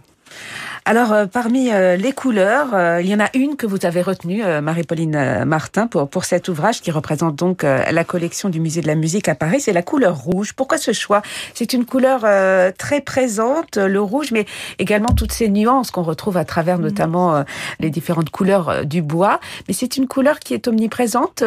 Alors, 0.88 1.12
euh, 1.12 1.25
parmi 1.25 1.69
euh, 1.69 1.98
les 1.98 2.13
couleurs, 2.13 2.74
euh, 2.74 3.01
il 3.01 3.10
y 3.10 3.13
en 3.13 3.19
a 3.19 3.27
une 3.34 3.57
que 3.57 3.67
vous 3.67 3.86
avez 3.86 4.01
retenue, 4.01 4.41
Marie-Pauline 4.62 5.43
Martin, 5.43 5.86
pour, 5.86 6.07
pour 6.07 6.24
cet 6.24 6.48
ouvrage 6.48 6.81
qui 6.81 6.91
représente 6.91 7.36
donc 7.36 7.63
la 7.63 8.03
collection 8.05 8.48
du 8.48 8.62
Musée 8.62 8.81
de 8.81 8.88
la 8.88 8.96
musique 8.96 9.28
à 9.28 9.36
Paris. 9.36 9.60
C'est 9.60 9.73
la 9.73 9.82
couleur 9.82 10.15
rouge. 10.15 10.54
Pourquoi 10.54 10.78
ce 10.78 10.93
choix? 10.93 11.21
C'est 11.54 11.73
une 11.73 11.86
couleur 11.86 12.21
très 12.78 13.01
présente, 13.01 13.75
le 13.75 14.01
rouge, 14.01 14.32
mais 14.32 14.45
également 14.80 15.10
toutes 15.10 15.34
ces 15.34 15.49
nuances 15.49 15.91
qu'on 15.91 16.04
retrouve 16.04 16.38
à 16.38 16.45
travers 16.45 16.80
mmh. 16.80 16.84
notamment 16.84 17.43
les 17.80 17.89
différentes 17.89 18.30
couleurs 18.30 18.86
du 18.86 19.01
bois. 19.01 19.39
Mais 19.67 19.73
c'est 19.73 19.97
une 19.97 20.08
couleur 20.08 20.39
qui 20.39 20.54
est 20.54 20.67
omniprésente 20.67 21.43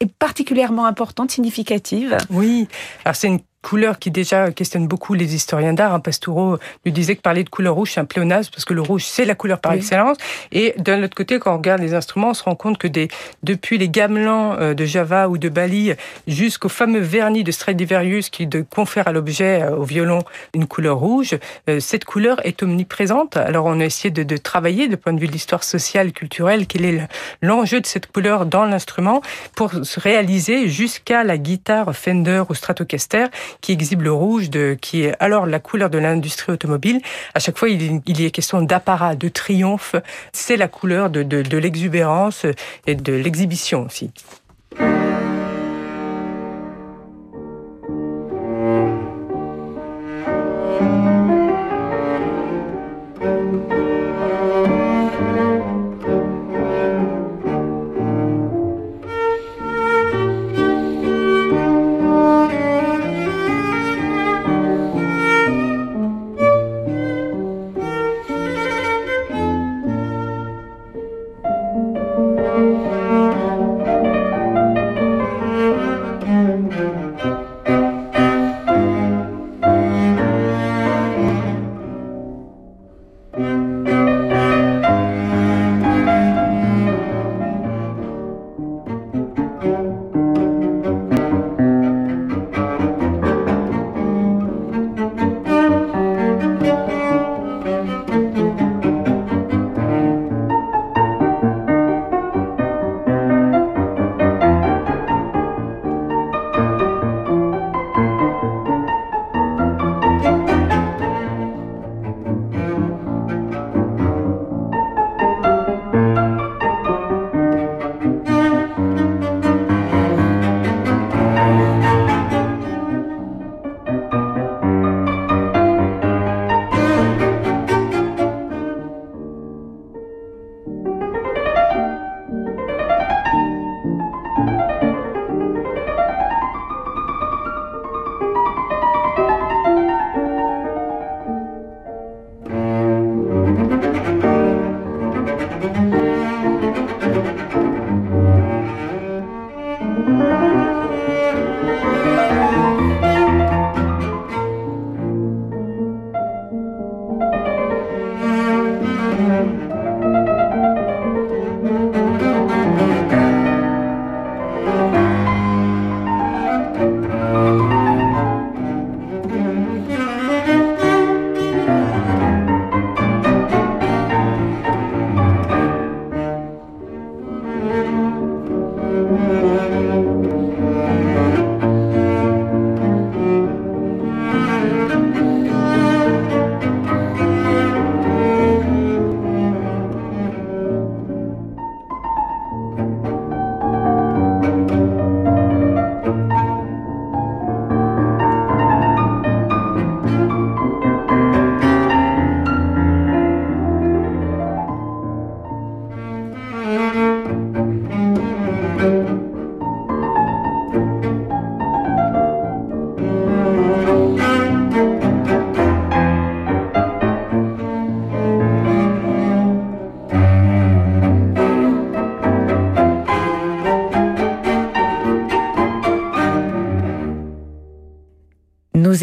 et 0.00 0.06
particulièrement 0.06 0.86
importante, 0.86 1.30
significative. 1.30 2.16
Oui, 2.30 2.68
alors 3.04 3.16
c'est 3.16 3.28
une 3.28 3.40
couleur 3.62 3.98
qui 3.98 4.10
déjà 4.10 4.50
questionne 4.50 4.86
beaucoup 4.86 5.14
les 5.14 5.34
historiens 5.34 5.72
d'art. 5.72 5.92
Hein. 5.92 6.00
Pastoureau 6.00 6.58
lui 6.84 6.92
disait 6.92 7.16
que 7.16 7.20
parler 7.20 7.44
de 7.44 7.48
couleur 7.48 7.74
rouge, 7.74 7.92
c'est 7.94 8.00
un 8.00 8.04
pléonasme 8.04 8.50
parce 8.52 8.64
que 8.64 8.74
le 8.74 8.80
rouge, 8.80 9.04
c'est 9.04 9.24
la 9.24 9.34
couleur 9.34 9.60
par 9.60 9.72
excellence. 9.72 10.16
Et 10.52 10.74
d'un 10.78 11.02
autre 11.02 11.16
côté, 11.16 11.38
quand 11.38 11.52
on 11.52 11.56
regarde 11.56 11.80
les 11.80 11.94
instruments, 11.94 12.30
on 12.30 12.34
se 12.34 12.44
rend 12.44 12.54
compte 12.54 12.78
que 12.78 12.86
des, 12.86 13.08
depuis 13.42 13.78
les 13.78 13.88
gamelans 13.88 14.56
euh, 14.58 14.74
de 14.74 14.84
Java 14.84 15.28
ou 15.28 15.38
de 15.38 15.48
Bali 15.48 15.92
jusqu'au 16.26 16.68
fameux 16.68 17.00
vernis 17.00 17.44
de 17.44 17.50
Stradivarius 17.50 18.30
qui 18.30 18.46
de, 18.46 18.62
confère 18.62 19.08
à 19.08 19.12
l'objet, 19.12 19.62
euh, 19.62 19.76
au 19.76 19.82
violon, 19.82 20.22
une 20.54 20.66
couleur 20.66 20.98
rouge, 20.98 21.36
euh, 21.68 21.80
cette 21.80 22.04
couleur 22.04 22.44
est 22.46 22.62
omniprésente. 22.62 23.36
Alors 23.36 23.66
on 23.66 23.80
a 23.80 23.84
essayé 23.84 24.10
de, 24.10 24.22
de 24.22 24.36
travailler, 24.36 24.88
de 24.88 24.96
point 24.96 25.12
de 25.12 25.20
vue 25.20 25.26
de 25.26 25.32
l'histoire 25.32 25.64
sociale, 25.64 26.12
culturelle, 26.12 26.66
quel 26.66 26.84
est 26.84 27.08
l'enjeu 27.42 27.80
de 27.80 27.86
cette 27.86 28.10
couleur 28.10 28.46
dans 28.46 28.64
l'instrument 28.64 29.20
pour 29.56 29.72
se 29.82 29.98
réaliser 29.98 30.68
jusqu'à 30.68 31.24
la 31.24 31.38
guitare 31.38 31.94
Fender 31.94 32.44
ou 32.48 32.54
Stratocaster 32.54 33.26
qui 33.60 33.72
exhibe 33.72 34.02
le 34.02 34.12
rouge, 34.12 34.50
de, 34.50 34.76
qui 34.80 35.02
est 35.02 35.14
alors 35.20 35.46
la 35.46 35.58
couleur 35.58 35.90
de 35.90 35.98
l'industrie 35.98 36.52
automobile. 36.52 37.00
À 37.34 37.40
chaque 37.40 37.58
fois, 37.58 37.68
il, 37.68 38.02
y 38.06 38.24
est 38.24 38.30
question 38.30 38.62
d'apparat, 38.62 39.14
de 39.14 39.28
triomphe. 39.28 39.94
C'est 40.32 40.56
la 40.56 40.68
couleur 40.68 41.10
de, 41.10 41.22
de, 41.22 41.42
de 41.42 41.58
l'exubérance 41.58 42.46
et 42.86 42.94
de 42.94 43.12
l'exhibition 43.12 43.86
aussi. 43.86 44.10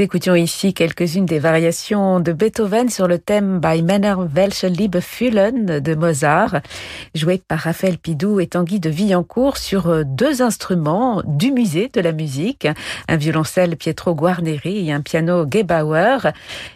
Écoutions 0.05 0.35
ici 0.35 0.75
quelques-unes 0.75 1.25
des 1.25 1.39
variations 1.39 2.19
de 2.19 2.31
Beethoven 2.31 2.89
sur 2.89 3.07
le 3.07 3.17
thème 3.17 3.59
By 3.59 3.81
Männer 3.81 4.13
welche 4.35 4.63
Liebe 4.63 4.99
fühlen 4.99 5.79
de 5.79 5.95
Mozart, 5.95 6.61
joué 7.15 7.41
par 7.47 7.57
Raphaël 7.57 7.97
Pidou 7.97 8.39
et 8.39 8.45
Tanguy 8.45 8.79
de 8.79 8.91
Villancourt 8.91 9.57
sur 9.57 9.87
euh, 9.87 10.03
deux 10.05 10.43
instruments 10.43 11.23
du 11.25 11.51
musée 11.51 11.89
de 11.91 12.01
la 12.01 12.11
musique, 12.11 12.67
un 13.07 13.15
violoncelle 13.17 13.77
Pietro 13.77 14.13
Guarneri 14.13 14.87
et 14.87 14.93
un 14.93 15.01
piano 15.01 15.43
Gebauer. 15.49 16.31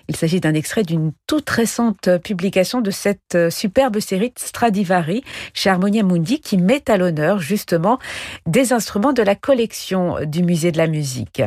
Il 0.08 0.16
s'agit 0.16 0.40
d'un 0.40 0.56
extrait 0.56 0.82
d'une 0.82 1.12
toute 1.28 1.52
récente 1.52 2.10
publication 2.24 2.82
de 2.82 2.90
cette 2.90 3.36
euh, 3.36 3.52
superbe 3.52 4.00
série 4.00 4.34
Stradivari 4.38 5.24
chez 5.54 5.70
Mundi 5.70 6.42
qui 6.42 6.58
met 6.58 6.90
à 6.90 6.98
l'honneur 6.98 7.38
justement 7.38 8.00
des 8.48 8.74
instruments 8.74 9.14
de 9.14 9.22
la 9.22 9.36
collection 9.36 10.16
du 10.26 10.42
musée 10.42 10.72
de 10.72 10.80
la 10.80 10.88
musique. 10.88 11.44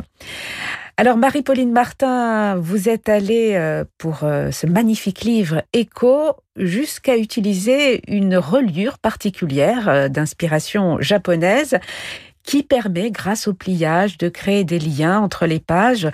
Alors 1.03 1.17
Marie-Pauline 1.17 1.73
Martin, 1.73 2.55
vous 2.55 2.89
êtes 2.89 3.09
allée 3.09 3.55
euh, 3.57 3.85
pour 3.99 4.21
euh, 4.23 4.53
ce 4.53 4.69
magnifique 4.69 5.23
livre 5.23 5.65
Écho 5.73 6.37
jusqu'à 6.55 7.17
utiliser 7.17 8.01
une 8.07 8.37
reliure 8.37 9.01
particulière 9.01 9.89
euh, 9.89 10.09
d'inspiration 10.09 11.01
japonaise 11.01 11.81
qui 12.45 12.63
permet, 12.63 13.11
grâce 13.11 13.49
au 13.49 13.53
pliage, 13.53 14.17
de 14.17 14.29
créer 14.29 14.63
des 14.63 14.79
liens 14.79 15.19
entre 15.19 15.47
les 15.47 15.59
pages, 15.59 16.09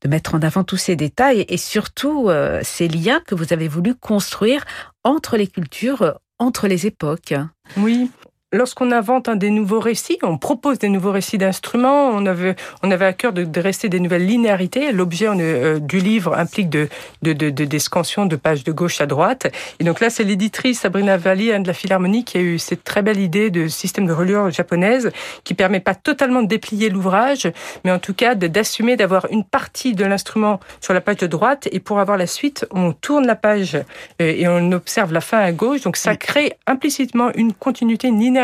de 0.00 0.08
mettre 0.08 0.34
en 0.34 0.42
avant 0.42 0.64
tous 0.64 0.76
ces 0.76 0.96
détails 0.96 1.44
et 1.48 1.56
surtout 1.56 2.28
ces 2.62 2.86
liens 2.86 3.20
que 3.24 3.34
vous 3.36 3.52
avez 3.52 3.66
voulu 3.66 3.94
construire 3.94 4.64
entre 5.04 5.36
les 5.36 5.48
cultures, 5.48 6.18
entre 6.40 6.68
les 6.68 6.86
époques. 6.86 7.34
Oui, 7.76 8.10
lorsqu'on 8.52 8.92
invente 8.92 9.28
un 9.28 9.36
des 9.36 9.50
nouveaux 9.50 9.80
récits, 9.80 10.18
on 10.22 10.36
propose 10.36 10.78
des 10.78 10.88
nouveaux 10.88 11.10
récits 11.10 11.38
d'instruments, 11.38 12.08
on 12.08 12.26
avait, 12.26 12.54
on 12.82 12.90
avait 12.90 13.06
à 13.06 13.12
cœur 13.12 13.32
de, 13.32 13.60
rester 13.60 13.88
des 13.88 14.00
nouvelles 14.00 14.26
linéarités. 14.26 14.92
L'objet 14.92 15.26
euh, 15.28 15.78
du 15.78 15.98
livre 15.98 16.36
implique 16.36 16.68
de, 16.68 16.88
de, 17.22 17.32
de, 17.32 17.50
de, 17.50 17.64
des 17.64 17.78
scansions 17.78 18.26
de 18.26 18.36
pages 18.36 18.64
de 18.64 18.72
gauche 18.72 19.00
à 19.00 19.06
droite. 19.06 19.46
Et 19.78 19.84
donc 19.84 20.00
là, 20.00 20.10
c'est 20.10 20.24
l'éditrice 20.24 20.80
Sabrina 20.80 21.16
Valli 21.16 21.48
de 21.48 21.66
la 21.66 21.72
Philharmonie 21.72 22.24
qui 22.24 22.38
a 22.38 22.40
eu 22.40 22.58
cette 22.58 22.84
très 22.84 23.02
belle 23.02 23.20
idée 23.20 23.50
de 23.50 23.68
système 23.68 24.06
de 24.06 24.12
reliure 24.12 24.50
japonaise 24.50 25.10
qui 25.44 25.54
permet 25.54 25.80
pas 25.80 25.94
totalement 25.94 26.42
de 26.42 26.48
déplier 26.48 26.90
l'ouvrage, 26.90 27.50
mais 27.84 27.90
en 27.90 27.98
tout 27.98 28.14
cas 28.14 28.34
d'assumer 28.34 28.96
d'avoir 28.96 29.26
une 29.30 29.44
partie 29.44 29.94
de 29.94 30.04
l'instrument 30.04 30.60
sur 30.80 30.92
la 30.92 31.00
page 31.00 31.16
de 31.16 31.26
droite 31.26 31.68
et 31.72 31.80
pour 31.80 32.00
avoir 32.00 32.18
la 32.18 32.26
suite, 32.26 32.66
on 32.70 32.92
tourne 32.92 33.26
la 33.26 33.36
page 33.36 33.76
euh, 33.76 33.82
et 34.20 34.46
on 34.46 34.72
observe 34.72 35.12
la 35.12 35.20
fin 35.20 35.38
à 35.38 35.52
gauche. 35.52 35.82
Donc 35.82 35.96
ça 35.96 36.16
crée 36.16 36.52
implicitement 36.66 37.30
une 37.34 37.52
continuité 37.52 38.10
linéaire 38.10 38.41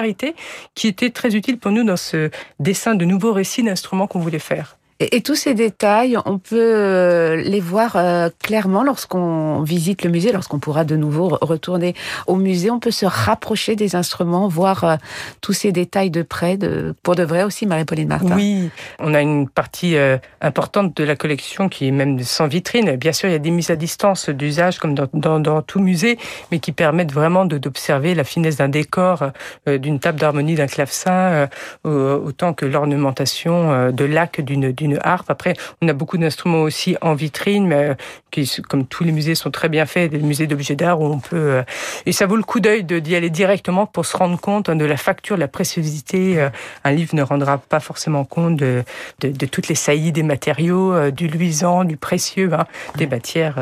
qui 0.74 0.88
était 0.88 1.11
très 1.11 1.34
utile 1.34 1.58
pour 1.58 1.70
nous 1.70 1.84
dans 1.84 1.96
ce 1.96 2.30
dessin 2.58 2.94
de 2.94 3.04
nouveaux 3.04 3.32
récits 3.32 3.62
d'instruments 3.62 4.06
qu'on 4.06 4.20
voulait 4.20 4.38
faire. 4.38 4.77
Et, 5.00 5.20
tous 5.20 5.37
ces 5.37 5.54
détails, 5.54 6.18
on 6.24 6.38
peut 6.38 6.56
euh, 6.56 7.37
les 7.37 7.61
voir 7.61 7.94
euh, 7.94 8.30
clairement 8.42 8.82
lorsqu'on 8.82 9.62
visite 9.62 10.02
le 10.02 10.11
musée, 10.11 10.32
lorsqu'on 10.32 10.58
pourra 10.58 10.84
de 10.84 10.96
nouveau 10.96 11.38
retourner 11.40 11.94
au 12.26 12.34
musée. 12.34 12.68
On 12.72 12.80
peut 12.80 12.90
se 12.90 13.06
rapprocher 13.06 13.76
des 13.76 13.94
instruments, 13.94 14.48
voir 14.48 14.82
euh, 14.82 14.96
tous 15.40 15.52
ces 15.52 15.70
détails 15.70 16.11
de 16.11 16.22
près, 16.22 16.58
pour 17.04 17.14
de 17.14 17.22
vrai 17.22 17.44
aussi, 17.44 17.64
Marie-Pauline 17.64 18.08
Martin. 18.08 18.34
Oui, 18.34 18.70
on 18.98 19.14
a 19.14 19.20
une 19.20 19.48
partie 19.48 19.96
importante 20.40 20.96
de 20.96 21.04
la 21.04 21.14
collection 21.14 21.68
qui 21.68 21.87
est 21.87 21.92
même 21.92 22.18
sans 22.20 22.48
vitrine. 22.48 22.96
Bien 22.96 23.12
sûr, 23.12 23.28
il 23.28 23.32
y 23.32 23.37
a 23.37 23.40
des 23.40 23.50
mises 23.50 23.70
à 23.70 23.76
distance 23.76 24.28
d'usage 24.28 24.78
comme 24.78 24.94
dans, 24.94 25.38
dans, 25.38 25.62
tout 25.62 25.80
musée, 25.80 26.18
mais 26.50 26.58
qui 26.58 26.72
permettent 26.72 27.12
vraiment 27.12 27.44
d'observer 27.44 28.14
la 28.14 28.24
finesse 28.24 28.56
d'un 28.56 28.68
décor, 28.68 29.30
d'une 29.66 30.00
table 30.00 30.18
d'harmonie, 30.18 30.56
d'un 30.56 30.66
clavecin, 30.66 31.48
autant 31.84 32.52
que 32.52 32.66
l'ornementation 32.66 33.92
de 33.92 34.04
lac 34.04 34.40
d'une 34.40 34.72
une 34.90 34.98
harpe. 35.03 35.31
Après, 35.31 35.55
on 35.83 35.88
a 35.88 35.92
beaucoup 35.92 36.18
d'instruments 36.18 36.62
aussi 36.62 36.96
en 37.01 37.14
vitrine, 37.14 37.66
mais 37.66 37.90
euh, 37.90 37.94
qui, 38.31 38.51
comme 38.68 38.87
tous 38.87 39.05
les 39.05 39.12
musées 39.12 39.35
sont 39.35 39.51
très 39.51 39.68
bien 39.68 39.87
faits, 39.87 40.11
des 40.11 40.18
musées 40.18 40.46
d'objets 40.46 40.77
d'art 40.77 41.01
où 41.01 41.07
on 41.07 41.18
peut. 41.18 41.37
Euh, 41.37 41.62
et 42.07 42.12
ça 42.12 42.27
vaut 42.27 42.37
le 42.37 42.42
coup 42.42 42.61
d'œil 42.61 42.85
d'y 42.85 43.14
aller 43.14 43.31
directement 43.31 43.87
pour 43.87 44.07
se 44.07 44.16
rendre 44.16 44.40
compte 44.40 44.68
hein, 44.68 44.77
de 44.77 44.85
la 44.85 44.96
facture, 44.96 45.37
de 45.37 45.40
la 45.40 45.48
préciosité. 45.48 46.40
Euh, 46.40 46.51
un 46.85 46.92
livre 46.92 47.14
ne 47.14 47.22
rendra 47.22 47.59
pas 47.59 47.81
forcément 47.81 48.24
compte 48.24 48.57
de, 48.57 48.85
de, 49.20 49.46
toutes 49.46 49.68
les 49.68 49.74
saillies 49.74 50.12
des 50.12 50.22
matériaux, 50.22 51.11
du 51.11 51.29
luisant, 51.29 51.85
du 51.85 51.96
précieux, 51.96 52.51
hein, 52.53 52.66
des 52.96 53.07
matières. 53.07 53.57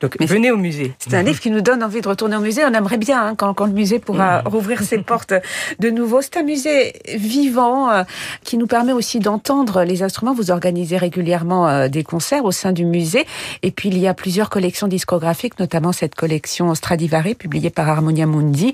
Donc 0.00 0.16
venez 0.20 0.50
au 0.50 0.56
musée. 0.56 0.94
C'est 0.98 1.14
un 1.14 1.22
livre 1.22 1.40
qui 1.40 1.50
nous 1.50 1.60
donne 1.60 1.82
envie 1.82 2.00
de 2.00 2.08
retourner 2.08 2.36
au 2.36 2.40
musée. 2.40 2.64
On 2.64 2.72
aimerait 2.72 2.96
bien 2.96 3.22
hein, 3.22 3.34
quand, 3.36 3.52
quand, 3.52 3.66
le 3.66 3.72
musée 3.72 3.98
pourra 3.98 4.40
rouvrir 4.40 4.82
ses 4.82 4.98
portes 5.02 5.34
de 5.78 5.90
nouveau. 5.90 6.22
C'est 6.22 6.38
un 6.38 6.42
musée 6.42 6.94
vivant 7.14 7.90
euh, 7.90 8.02
qui 8.42 8.56
nous 8.56 8.66
permet 8.66 8.92
aussi 8.92 9.18
d'entendre 9.18 9.84
les 9.84 10.02
instruments. 10.02 10.32
Vous 10.32 10.50
organisez 10.50 10.96
régulièrement 10.96 11.68
euh, 11.68 11.88
des 11.88 12.02
concerts 12.02 12.46
au 12.46 12.50
sein 12.52 12.72
du 12.72 12.86
musée. 12.86 13.26
Et 13.62 13.70
puis 13.70 13.90
il 13.90 13.98
y 13.98 14.08
a 14.08 14.14
plusieurs 14.14 14.48
collections 14.48 14.88
discographiques, 14.88 15.58
notamment 15.58 15.92
cette 15.92 16.14
collection 16.14 16.74
Stradivari 16.74 17.34
publiée 17.34 17.70
par 17.70 17.86
Harmonia 17.90 18.24
Mundi. 18.24 18.72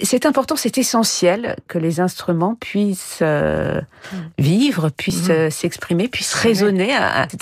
C'est 0.00 0.26
important, 0.26 0.54
c'est 0.54 0.78
essentiel 0.78 1.56
que 1.66 1.78
les 1.78 1.98
instruments 1.98 2.54
puissent 2.54 3.18
euh, 3.22 3.80
vivre, 4.38 4.90
puissent 4.90 5.28
mmh. 5.28 5.50
s'exprimer, 5.50 6.06
puissent 6.06 6.34
résonner. 6.34 6.90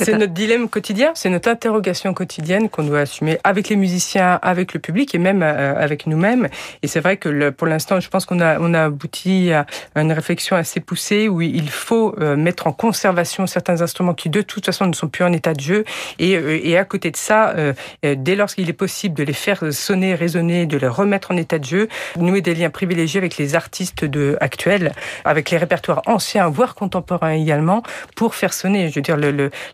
C'est 0.01 0.17
notre 0.17 0.33
dilemme 0.33 0.71
quotidien, 0.71 1.13
c'est 1.15 1.29
notre 1.29 1.51
interrogation 1.51 2.15
quotidienne 2.15 2.71
qu'on 2.71 2.85
doit 2.85 3.01
assumer 3.01 3.26
mais 3.27 3.41
avec 3.43 3.69
les 3.69 3.75
musiciens, 3.75 4.39
avec 4.41 4.73
le 4.73 4.79
public 4.79 5.13
et 5.13 5.19
même 5.19 5.43
euh, 5.43 5.75
avec 5.77 6.07
nous-mêmes. 6.07 6.49
Et 6.83 6.87
c'est 6.87 7.01
vrai 7.01 7.17
que 7.17 7.51
pour 7.51 7.67
l'instant, 7.67 7.99
je 7.99 8.09
pense 8.09 8.25
qu'on 8.25 8.41
a, 8.41 8.85
abouti 8.85 9.53
à 9.53 9.67
une 9.97 10.13
réflexion 10.13 10.55
assez 10.55 10.79
poussée 10.79 11.29
où 11.29 11.43
il 11.43 11.69
faut 11.69 12.15
euh, 12.21 12.37
mettre 12.37 12.69
en 12.69 12.73
conservation 12.73 13.49
certains 13.49 13.83
instruments 13.83 14.15
qui 14.15 14.31
de 14.31 14.43
toute 14.43 14.65
façon 14.65 14.87
ne 14.87 14.93
sont 14.93 15.09
plus 15.09 15.25
en 15.25 15.33
état 15.33 15.55
de 15.55 15.61
jeu. 15.61 15.85
Et, 16.21 16.37
euh, 16.37 16.79
à 16.79 16.85
côté 16.85 17.11
de 17.11 17.17
ça, 17.17 17.55
dès 18.03 18.37
lors 18.37 18.49
qu'il 18.49 18.69
est 18.69 18.75
possible 18.75 19.15
de 19.15 19.25
les 19.25 19.33
faire 19.33 19.73
sonner, 19.73 20.15
résonner, 20.15 20.67
de 20.67 20.77
les 20.77 20.87
remettre 20.87 21.31
en 21.31 21.37
état 21.39 21.59
de 21.59 21.65
jeu, 21.65 21.89
nouer 22.17 22.43
des 22.43 22.55
liens 22.55 22.69
privilégiés 22.69 23.19
avec 23.19 23.39
les 23.39 23.55
artistes 23.55 24.05
actuels, 24.41 24.93
avec 25.25 25.51
les 25.51 25.57
répertoires 25.57 26.03
anciens, 26.05 26.49
voire 26.49 26.75
contemporains 26.75 27.33
également, 27.33 27.83
pour 28.15 28.35
faire 28.35 28.53
sonner. 28.53 28.91
Je 28.91 28.97
veux 28.97 29.01
dire, 29.01 29.17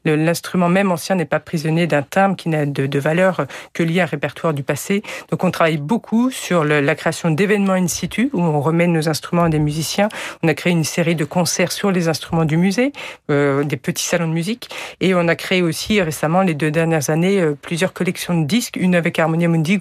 l'instrument 0.04 0.68
même 0.68 0.92
ancien 0.92 1.16
n'est 1.16 1.24
pas 1.24 1.40
prisonnier 1.40 1.88
d'un 1.88 2.02
timbre 2.02 2.36
qui 2.36 2.48
n'a 2.48 2.66
de 2.66 2.98
valeur 3.00 3.41
que 3.72 3.82
lié 3.82 4.00
à 4.00 4.04
un 4.04 4.06
répertoire 4.06 4.54
du 4.54 4.62
passé. 4.62 5.02
Donc 5.30 5.44
on 5.44 5.50
travaille 5.50 5.78
beaucoup 5.78 6.30
sur 6.30 6.64
la 6.64 6.94
création 6.94 7.30
d'événements 7.30 7.74
in 7.74 7.88
situ 7.88 8.30
où 8.32 8.40
on 8.40 8.60
remet 8.60 8.86
nos 8.86 9.08
instruments 9.08 9.44
à 9.44 9.48
des 9.48 9.58
musiciens. 9.58 10.08
On 10.42 10.48
a 10.48 10.54
créé 10.54 10.72
une 10.72 10.84
série 10.84 11.14
de 11.14 11.24
concerts 11.24 11.72
sur 11.72 11.90
les 11.90 12.08
instruments 12.08 12.44
du 12.44 12.56
musée, 12.56 12.92
euh, 13.30 13.64
des 13.64 13.76
petits 13.76 14.04
salons 14.04 14.28
de 14.28 14.32
musique, 14.32 14.68
et 15.00 15.14
on 15.14 15.28
a 15.28 15.36
créé 15.36 15.62
aussi 15.62 16.00
récemment 16.00 16.42
les 16.42 16.54
deux 16.54 16.70
dernières 16.70 17.10
années 17.10 17.40
euh, 17.40 17.54
plusieurs 17.60 17.92
collections 17.92 18.40
de 18.40 18.46
disques, 18.46 18.76
une 18.76 18.94
avec 18.94 19.18
Harmonia 19.18 19.48
Mundi 19.48 19.78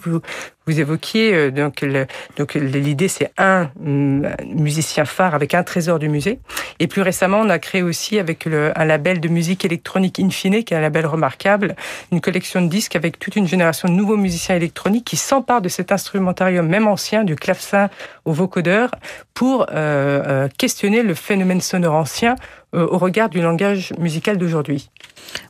vous 0.71 0.79
évoquiez. 0.79 1.33
Euh, 1.33 1.51
donc, 1.51 2.53
l'idée, 2.55 3.07
c'est 3.07 3.31
un 3.37 3.69
mm, 3.79 4.27
musicien 4.55 5.05
phare 5.05 5.35
avec 5.35 5.53
un 5.53 5.63
trésor 5.63 5.99
du 5.99 6.09
musée. 6.09 6.39
Et 6.79 6.87
plus 6.87 7.01
récemment, 7.01 7.39
on 7.39 7.49
a 7.49 7.59
créé 7.59 7.83
aussi 7.83 8.19
avec 8.19 8.45
le, 8.45 8.71
un 8.75 8.85
label 8.85 9.19
de 9.19 9.27
musique 9.27 9.65
électronique 9.65 10.19
Infine, 10.19 10.63
qui 10.63 10.73
est 10.73 10.77
un 10.77 10.81
label 10.81 11.05
remarquable, 11.05 11.75
une 12.11 12.21
collection 12.21 12.61
de 12.61 12.67
disques 12.67 12.95
avec 12.95 13.19
toute 13.19 13.35
une 13.35 13.47
génération 13.47 13.87
de 13.87 13.93
nouveaux 13.93 14.17
musiciens 14.17 14.55
électroniques 14.55 15.05
qui 15.05 15.17
s'emparent 15.17 15.61
de 15.61 15.69
cet 15.69 15.91
instrumentarium, 15.91 16.67
même 16.67 16.87
ancien, 16.87 17.23
du 17.23 17.35
clavecin 17.35 17.89
au 18.25 18.33
vocodeur, 18.33 18.91
pour 19.33 19.67
euh, 19.71 20.23
euh 20.27 20.47
questionner 20.57 21.03
le 21.03 21.13
phénomène 21.13 21.61
sonore 21.61 21.95
ancien 21.95 22.35
au 22.73 22.97
regard 22.97 23.27
du 23.27 23.41
langage 23.41 23.93
musical 23.99 24.37
d'aujourd'hui. 24.37 24.89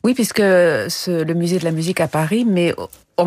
Oui, 0.04 0.14
puisque 0.14 0.40
ce, 0.40 1.24
le 1.24 1.34
musée 1.34 1.60
de 1.60 1.64
la 1.64 1.72
musique 1.72 2.02
à 2.02 2.08
Paris 2.08 2.46
met 2.46 2.74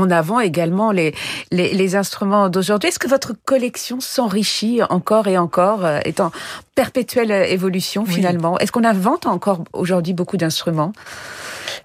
en 0.00 0.10
avant 0.10 0.40
également 0.40 0.92
les, 0.92 1.14
les, 1.50 1.74
les 1.74 1.96
instruments 1.96 2.48
d'aujourd'hui. 2.48 2.88
Est-ce 2.88 2.98
que 2.98 3.08
votre 3.08 3.32
collection 3.44 4.00
s'enrichit 4.00 4.82
encore 4.90 5.28
et 5.28 5.38
encore, 5.38 5.84
euh, 5.84 6.00
est 6.04 6.20
en 6.20 6.30
perpétuelle 6.74 7.30
évolution 7.30 8.04
finalement? 8.04 8.58
Est-ce 8.58 8.72
qu'on 8.72 8.84
invente 8.84 9.26
encore 9.26 9.64
aujourd'hui 9.72 10.12
beaucoup 10.12 10.36
d'instruments? 10.36 10.92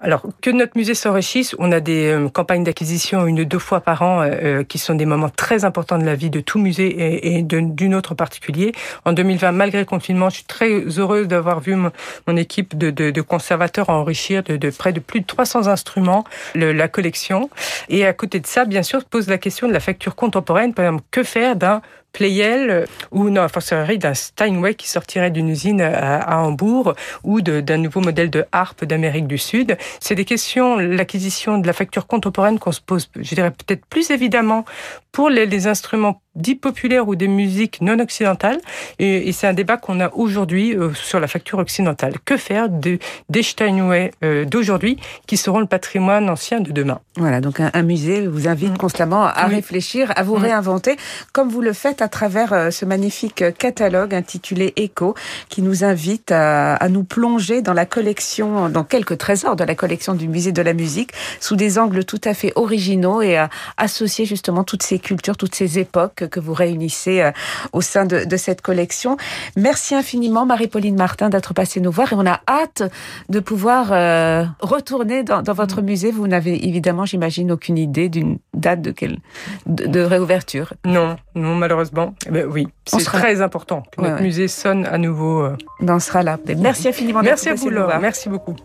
Alors, 0.00 0.22
que 0.40 0.50
notre 0.50 0.76
musée 0.76 0.94
s'enrichisse, 0.94 1.54
on 1.58 1.72
a 1.72 1.80
des 1.80 2.06
euh, 2.06 2.28
campagnes 2.28 2.64
d'acquisition 2.64 3.26
une 3.26 3.40
ou 3.40 3.44
deux 3.44 3.58
fois 3.58 3.80
par 3.80 4.02
an 4.02 4.22
euh, 4.22 4.30
euh, 4.42 4.64
qui 4.64 4.78
sont 4.78 4.94
des 4.94 5.06
moments 5.06 5.28
très 5.28 5.64
importants 5.64 5.98
de 5.98 6.04
la 6.04 6.14
vie 6.14 6.30
de 6.30 6.40
tout 6.40 6.58
musée 6.58 6.86
et, 6.88 7.36
et 7.36 7.42
d'une 7.42 7.94
autre 7.94 8.12
en 8.12 8.14
particulier. 8.14 8.72
En 9.04 9.12
2020, 9.12 9.52
malgré 9.52 9.80
le 9.80 9.84
confinement, 9.84 10.30
je 10.30 10.36
suis 10.36 10.44
très 10.44 10.70
heureuse 10.70 11.28
d'avoir 11.28 11.60
vu 11.60 11.74
mon, 11.74 12.36
équipe 12.36 12.78
de, 12.78 12.90
de, 12.90 13.10
de, 13.10 13.20
conservateurs 13.20 13.90
enrichir 13.90 14.42
de, 14.42 14.56
de, 14.56 14.70
près 14.70 14.92
de 14.92 15.00
plus 15.00 15.20
de 15.20 15.26
300 15.26 15.66
instruments 15.66 16.24
le, 16.54 16.72
la 16.72 16.88
collection. 16.88 17.50
Et 17.88 17.99
à 18.04 18.12
côté 18.12 18.40
de 18.40 18.46
ça, 18.46 18.64
bien 18.64 18.82
sûr, 18.82 19.00
se 19.00 19.06
pose 19.06 19.28
la 19.28 19.38
question 19.38 19.68
de 19.68 19.72
la 19.72 19.80
facture 19.80 20.14
contemporaine. 20.14 20.74
Par 20.74 20.86
exemple, 20.86 21.04
que 21.10 21.22
faire 21.22 21.56
d'un 21.56 21.82
Pleyel 22.12 22.70
euh, 22.70 22.86
ou 23.12 23.30
non, 23.30 23.46
forcerie 23.48 23.98
d'un 23.98 24.14
Steinway 24.14 24.74
qui 24.74 24.88
sortirait 24.88 25.30
d'une 25.30 25.48
usine 25.48 25.80
à, 25.80 26.40
Hambourg 26.40 26.94
ou 27.22 27.40
d'un 27.40 27.76
nouveau 27.76 28.00
modèle 28.00 28.30
de 28.30 28.44
harpe 28.52 28.84
d'Amérique 28.84 29.26
du 29.26 29.38
Sud? 29.38 29.76
C'est 30.00 30.14
des 30.14 30.24
questions, 30.24 30.76
l'acquisition 30.76 31.58
de 31.58 31.66
la 31.66 31.72
facture 31.72 32.06
contemporaine 32.06 32.58
qu'on 32.58 32.72
se 32.72 32.80
pose, 32.80 33.08
je 33.16 33.34
dirais 33.34 33.50
peut-être 33.50 33.86
plus 33.86 34.10
évidemment 34.10 34.64
pour 35.12 35.30
les, 35.30 35.46
les 35.46 35.66
instruments 35.66 36.20
dits 36.36 36.54
populaires 36.54 37.08
ou 37.08 37.16
des 37.16 37.28
musiques 37.28 37.80
non 37.80 37.98
occidentales. 37.98 38.60
Et, 38.98 39.28
et 39.28 39.32
c'est 39.32 39.46
un 39.46 39.52
débat 39.52 39.76
qu'on 39.76 40.00
a 40.00 40.10
aujourd'hui 40.14 40.76
euh, 40.76 40.92
sur 40.94 41.20
la 41.20 41.26
facture 41.26 41.58
occidentale. 41.58 42.14
Que 42.24 42.36
faire 42.36 42.68
de, 42.68 42.98
des 43.28 43.42
Steinway 43.42 44.12
euh, 44.22 44.44
d'aujourd'hui 44.44 44.98
qui 45.26 45.36
seront 45.36 45.60
le 45.60 45.66
patrimoine 45.66 46.30
ancien 46.30 46.60
de 46.60 46.70
demain? 46.72 47.00
Voilà, 47.16 47.40
donc 47.40 47.60
un, 47.60 47.70
un 47.74 47.82
musée 47.82 48.26
vous 48.26 48.48
invite 48.48 48.74
mmh. 48.74 48.78
constamment 48.78 49.24
à 49.24 49.46
réfléchir, 49.46 50.12
à 50.16 50.22
vous 50.22 50.36
mmh. 50.36 50.42
réinventer, 50.42 50.96
comme 51.32 51.48
vous 51.48 51.60
le 51.62 51.72
faites 51.72 52.02
à 52.02 52.08
travers 52.08 52.52
euh, 52.52 52.70
ce 52.70 52.84
magnifique 52.84 53.44
catalogue 53.58 54.14
intitulé 54.14 54.72
Echo, 54.76 55.14
qui 55.48 55.62
nous 55.62 55.84
invite 55.84 56.30
à, 56.32 56.74
à 56.74 56.88
nous 56.88 57.04
plonger 57.04 57.62
dans 57.62 57.74
la 57.74 57.86
collection, 57.86 58.68
dans 58.68 58.84
quelques 58.84 59.18
trésors 59.18 59.56
de 59.56 59.64
la 59.64 59.74
collection 59.74 60.14
du 60.14 60.28
musée 60.28 60.52
de 60.52 60.62
la 60.62 60.74
musique, 60.74 61.10
sous 61.40 61.56
des 61.56 61.78
angles 61.78 62.04
tout 62.04 62.20
à 62.24 62.34
fait 62.34 62.52
originaux 62.54 63.20
et 63.20 63.36
à 63.36 63.50
associer 63.76 64.24
justement 64.24 64.64
toutes 64.64 64.82
ces 64.82 64.98
cultures, 64.98 65.36
toutes 65.36 65.54
ces 65.54 65.78
époques 65.78 66.19
que 66.24 66.40
vous 66.40 66.54
réunissez 66.54 67.22
euh, 67.22 67.32
au 67.72 67.80
sein 67.80 68.04
de, 68.04 68.24
de 68.24 68.36
cette 68.36 68.60
collection. 68.60 69.16
Merci 69.56 69.94
infiniment, 69.94 70.46
Marie-Pauline 70.46 70.96
Martin, 70.96 71.28
d'être 71.28 71.54
passée 71.54 71.80
nous 71.80 71.90
voir 71.90 72.12
et 72.12 72.16
on 72.16 72.26
a 72.26 72.40
hâte 72.48 72.82
de 73.28 73.40
pouvoir 73.40 73.92
euh, 73.92 74.44
retourner 74.60 75.22
dans, 75.22 75.42
dans, 75.42 75.52
votre 75.52 75.82
musée. 75.82 76.10
Vous 76.10 76.26
n'avez 76.26 76.66
évidemment, 76.66 77.04
j'imagine, 77.04 77.52
aucune 77.52 77.78
idée 77.78 78.08
d'une 78.08 78.38
date 78.54 78.82
de, 78.82 78.90
quelle, 78.90 79.18
de, 79.66 79.86
de, 79.86 80.00
réouverture. 80.00 80.74
Non, 80.84 81.16
non, 81.34 81.54
malheureusement. 81.54 82.14
Eh 82.26 82.30
ben, 82.30 82.46
oui, 82.46 82.68
c'est 82.84 83.00
sera... 83.00 83.18
très 83.18 83.40
important 83.40 83.82
que 83.92 84.00
notre 84.00 84.16
ouais, 84.16 84.22
musée 84.22 84.48
sonne 84.48 84.86
à 84.86 84.98
nouveau. 84.98 85.42
Euh... 85.42 85.56
On 85.80 85.98
sera 85.98 86.22
là. 86.22 86.38
Merci 86.56 86.88
infiniment. 86.88 87.20
Merci 87.22 87.48
à 87.48 87.54
vous, 87.54 87.70
Laure. 87.70 87.92
Merci 88.00 88.28
beaucoup. 88.28 88.56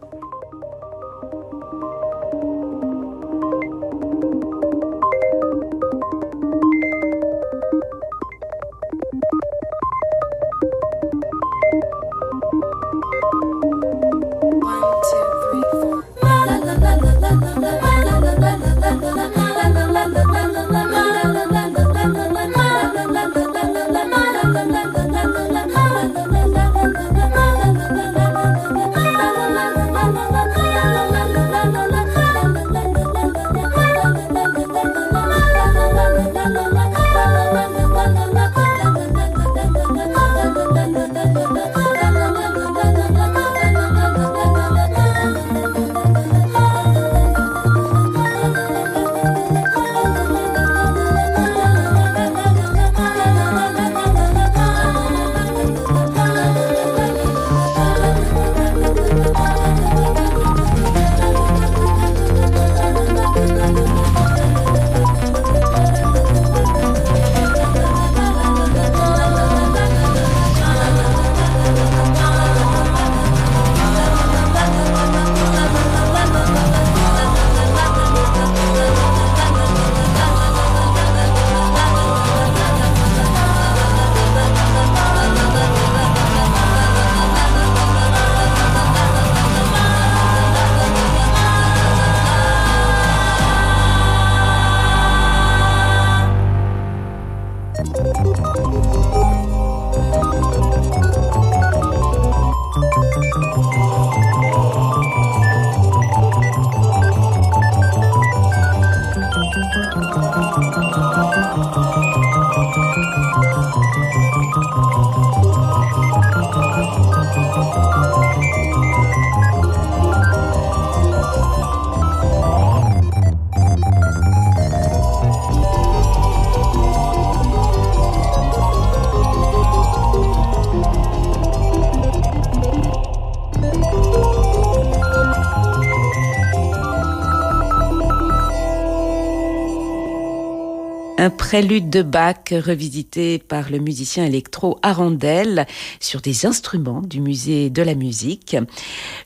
Prélude 141.47 141.91
de 141.91 142.01
Bach 142.01 142.49
revisité 142.49 143.37
par 143.37 143.69
le 143.69 143.77
musicien 143.77 144.25
électro 144.25 144.79
Arandel 144.81 145.67
sur 145.99 146.19
des 146.19 146.47
instruments 146.47 147.01
du 147.01 147.21
musée 147.21 147.69
de 147.69 147.83
la 147.83 147.93
musique. 147.93 148.57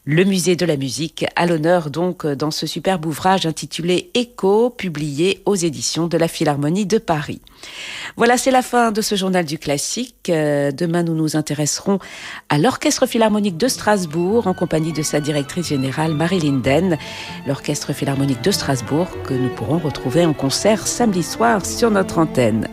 Le 0.04 0.26
musée 0.26 0.58
de 0.58 0.66
la 0.66 0.76
musique 0.76 1.26
à 1.38 1.46
l'honneur 1.46 1.90
donc 1.90 2.28
dans 2.28 2.52
ce 2.52 2.68
superbe 2.68 3.06
ouvrage 3.06 3.46
intitulé 3.46 4.12
Echo, 4.16 4.70
publié 4.70 5.42
aux 5.46 5.56
éditions 5.56 6.08
de 6.08 6.18
la 6.18 6.28
Philharmonie 6.28 6.86
de 6.86 6.98
Paris. 6.98 7.40
Voilà, 8.18 8.38
c'est 8.38 8.52
la 8.52 8.62
fin 8.62 8.92
de 8.92 9.02
ce 9.02 9.16
journal 9.16 9.46
du 9.46 9.58
classique. 9.58 10.26
Demain, 10.28 11.04
nous 11.04 11.16
nous 11.16 11.36
intéresserons 11.36 12.00
à 12.50 12.58
l'Orchestre 12.58 13.06
Philharmonique 13.06 13.58
de 13.58 13.68
Strasbourg 13.68 14.48
en 14.48 14.54
compagnie 14.54 14.94
de 14.94 15.02
sa 15.02 15.20
directrice 15.20 15.68
générale 15.68 16.14
Marie 16.14 16.40
Linden. 16.40 16.98
L'Orchestre 17.48 17.94
Philharmonique 17.94 18.44
de 18.44 18.52
Strasbourg 18.52 19.08
que 19.24 19.34
nous 19.34 19.50
pourrons 19.50 19.80
retrouver 19.80 20.26
en 20.26 20.34
concert 20.34 20.88
samedi 20.88 21.24
soir 21.24 21.66
sur 21.66 21.92
notre 21.92 22.18
antenne. 22.18 22.68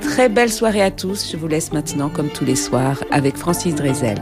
Très 0.00 0.28
belle 0.28 0.50
soirée 0.50 0.82
à 0.82 0.90
tous. 0.90 1.30
Je 1.30 1.36
vous 1.36 1.48
laisse 1.48 1.72
maintenant, 1.72 2.08
comme 2.08 2.28
tous 2.28 2.44
les 2.44 2.56
soirs, 2.56 3.02
avec 3.10 3.36
Francis 3.36 3.74
Drezel. 3.74 4.18